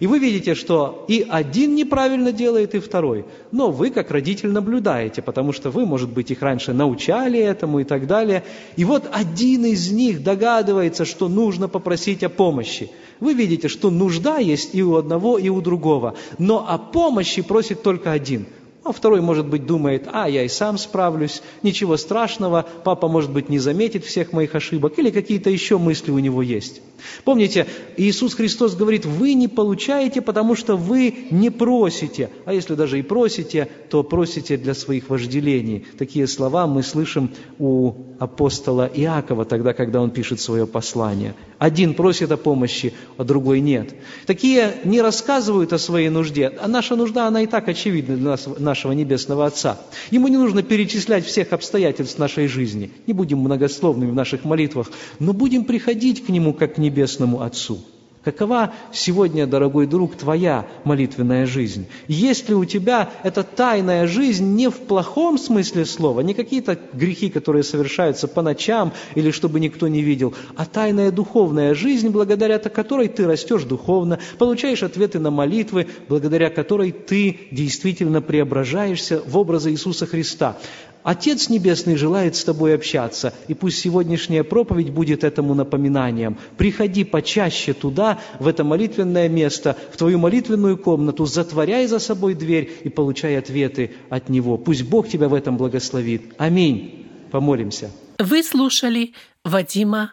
и 0.00 0.06
вы 0.06 0.18
видите, 0.18 0.54
что 0.54 1.04
и 1.08 1.26
один 1.28 1.74
неправильно 1.74 2.32
делает, 2.32 2.74
и 2.74 2.80
второй. 2.80 3.24
Но 3.52 3.70
вы, 3.70 3.90
как 3.90 4.10
родитель, 4.10 4.50
наблюдаете, 4.50 5.22
потому 5.22 5.52
что 5.52 5.70
вы, 5.70 5.86
может 5.86 6.10
быть, 6.10 6.30
их 6.30 6.42
раньше 6.42 6.72
научали 6.72 7.38
этому 7.38 7.80
и 7.80 7.84
так 7.84 8.06
далее. 8.06 8.44
И 8.76 8.84
вот 8.84 9.08
один 9.12 9.64
из 9.64 9.90
них 9.90 10.22
догадывается, 10.22 11.04
что 11.04 11.28
нужно 11.28 11.68
попросить 11.68 12.22
о 12.22 12.28
помощи. 12.28 12.90
Вы 13.20 13.34
видите, 13.34 13.68
что 13.68 13.90
нужда 13.90 14.38
есть 14.38 14.74
и 14.74 14.82
у 14.82 14.96
одного, 14.96 15.38
и 15.38 15.48
у 15.48 15.60
другого. 15.60 16.14
Но 16.38 16.66
о 16.68 16.78
помощи 16.78 17.42
просит 17.42 17.82
только 17.82 18.12
один. 18.12 18.46
А 18.86 18.92
второй, 18.92 19.20
может 19.20 19.48
быть, 19.48 19.66
думает, 19.66 20.06
а, 20.12 20.28
я 20.28 20.44
и 20.44 20.48
сам 20.48 20.78
справлюсь, 20.78 21.42
ничего 21.64 21.96
страшного, 21.96 22.64
папа, 22.84 23.08
может 23.08 23.32
быть, 23.32 23.48
не 23.48 23.58
заметит 23.58 24.04
всех 24.04 24.32
моих 24.32 24.54
ошибок, 24.54 24.96
или 24.96 25.10
какие-то 25.10 25.50
еще 25.50 25.76
мысли 25.76 26.12
у 26.12 26.20
него 26.20 26.40
есть. 26.40 26.82
Помните, 27.24 27.66
Иисус 27.96 28.34
Христос 28.34 28.76
говорит, 28.76 29.04
вы 29.04 29.34
не 29.34 29.48
получаете, 29.48 30.22
потому 30.22 30.54
что 30.54 30.76
вы 30.76 31.26
не 31.32 31.50
просите. 31.50 32.30
А 32.44 32.52
если 32.52 32.74
даже 32.74 33.00
и 33.00 33.02
просите, 33.02 33.68
то 33.90 34.04
просите 34.04 34.56
для 34.56 34.72
своих 34.72 35.10
вожделений. 35.10 35.84
Такие 35.98 36.28
слова 36.28 36.68
мы 36.68 36.84
слышим 36.84 37.32
у 37.58 37.92
апостола 38.20 38.88
Иакова, 38.94 39.44
тогда, 39.44 39.72
когда 39.72 40.00
он 40.00 40.10
пишет 40.10 40.40
свое 40.40 40.64
послание. 40.64 41.34
Один 41.58 41.94
просит 41.94 42.30
о 42.32 42.36
помощи, 42.36 42.92
а 43.16 43.24
другой 43.24 43.60
нет. 43.60 43.94
Такие 44.26 44.74
не 44.84 45.00
рассказывают 45.00 45.72
о 45.72 45.78
своей 45.78 46.10
нужде, 46.10 46.52
а 46.60 46.68
наша 46.68 46.96
нужда, 46.96 47.26
она 47.26 47.42
и 47.42 47.46
так 47.46 47.68
очевидна 47.68 48.16
для 48.16 48.30
нас, 48.30 48.46
нашего 48.58 48.92
Небесного 48.92 49.46
Отца. 49.46 49.78
Ему 50.10 50.28
не 50.28 50.36
нужно 50.36 50.62
перечислять 50.62 51.24
всех 51.24 51.52
обстоятельств 51.52 52.18
нашей 52.18 52.46
жизни. 52.46 52.90
Не 53.06 53.14
будем 53.14 53.38
многословными 53.38 54.10
в 54.10 54.14
наших 54.14 54.44
молитвах, 54.44 54.90
но 55.18 55.32
будем 55.32 55.64
приходить 55.64 56.26
к 56.26 56.28
Нему 56.28 56.52
как 56.52 56.74
к 56.74 56.78
Небесному 56.78 57.40
Отцу. 57.40 57.80
Какова 58.26 58.72
сегодня, 58.92 59.46
дорогой 59.46 59.86
друг, 59.86 60.16
твоя 60.16 60.66
молитвенная 60.82 61.46
жизнь? 61.46 61.86
Есть 62.08 62.48
ли 62.48 62.56
у 62.56 62.64
тебя 62.64 63.10
эта 63.22 63.44
тайная 63.44 64.08
жизнь 64.08 64.56
не 64.56 64.68
в 64.68 64.78
плохом 64.78 65.38
смысле 65.38 65.84
слова, 65.84 66.22
не 66.22 66.34
какие-то 66.34 66.76
грехи, 66.92 67.30
которые 67.30 67.62
совершаются 67.62 68.26
по 68.26 68.42
ночам 68.42 68.92
или 69.14 69.30
чтобы 69.30 69.60
никто 69.60 69.86
не 69.86 70.02
видел, 70.02 70.34
а 70.56 70.66
тайная 70.66 71.12
духовная 71.12 71.72
жизнь, 71.72 72.08
благодаря 72.08 72.58
которой 72.58 73.06
ты 73.06 73.28
растешь 73.28 73.62
духовно, 73.62 74.18
получаешь 74.38 74.82
ответы 74.82 75.20
на 75.20 75.30
молитвы, 75.30 75.86
благодаря 76.08 76.50
которой 76.50 76.90
ты 76.90 77.38
действительно 77.52 78.22
преображаешься 78.22 79.22
в 79.24 79.38
образы 79.38 79.70
Иисуса 79.70 80.04
Христа. 80.04 80.58
Отец 81.06 81.48
Небесный 81.48 81.94
желает 81.94 82.34
с 82.34 82.42
тобой 82.42 82.74
общаться, 82.74 83.32
и 83.46 83.54
пусть 83.54 83.78
сегодняшняя 83.78 84.42
проповедь 84.42 84.90
будет 84.90 85.22
этому 85.22 85.54
напоминанием. 85.54 86.36
Приходи 86.56 87.04
почаще 87.04 87.74
туда, 87.74 88.18
в 88.40 88.48
это 88.48 88.64
молитвенное 88.64 89.28
место, 89.28 89.76
в 89.92 89.96
твою 89.96 90.18
молитвенную 90.18 90.76
комнату, 90.76 91.24
затворяй 91.24 91.86
за 91.86 92.00
собой 92.00 92.34
дверь 92.34 92.72
и 92.82 92.88
получай 92.88 93.38
ответы 93.38 93.92
от 94.10 94.28
Него. 94.28 94.58
Пусть 94.58 94.82
Бог 94.82 95.08
тебя 95.08 95.28
в 95.28 95.34
этом 95.34 95.56
благословит. 95.56 96.34
Аминь. 96.38 97.06
Помолимся. 97.30 97.92
Вы 98.18 98.42
слушали 98.42 99.12
Вадима 99.44 100.12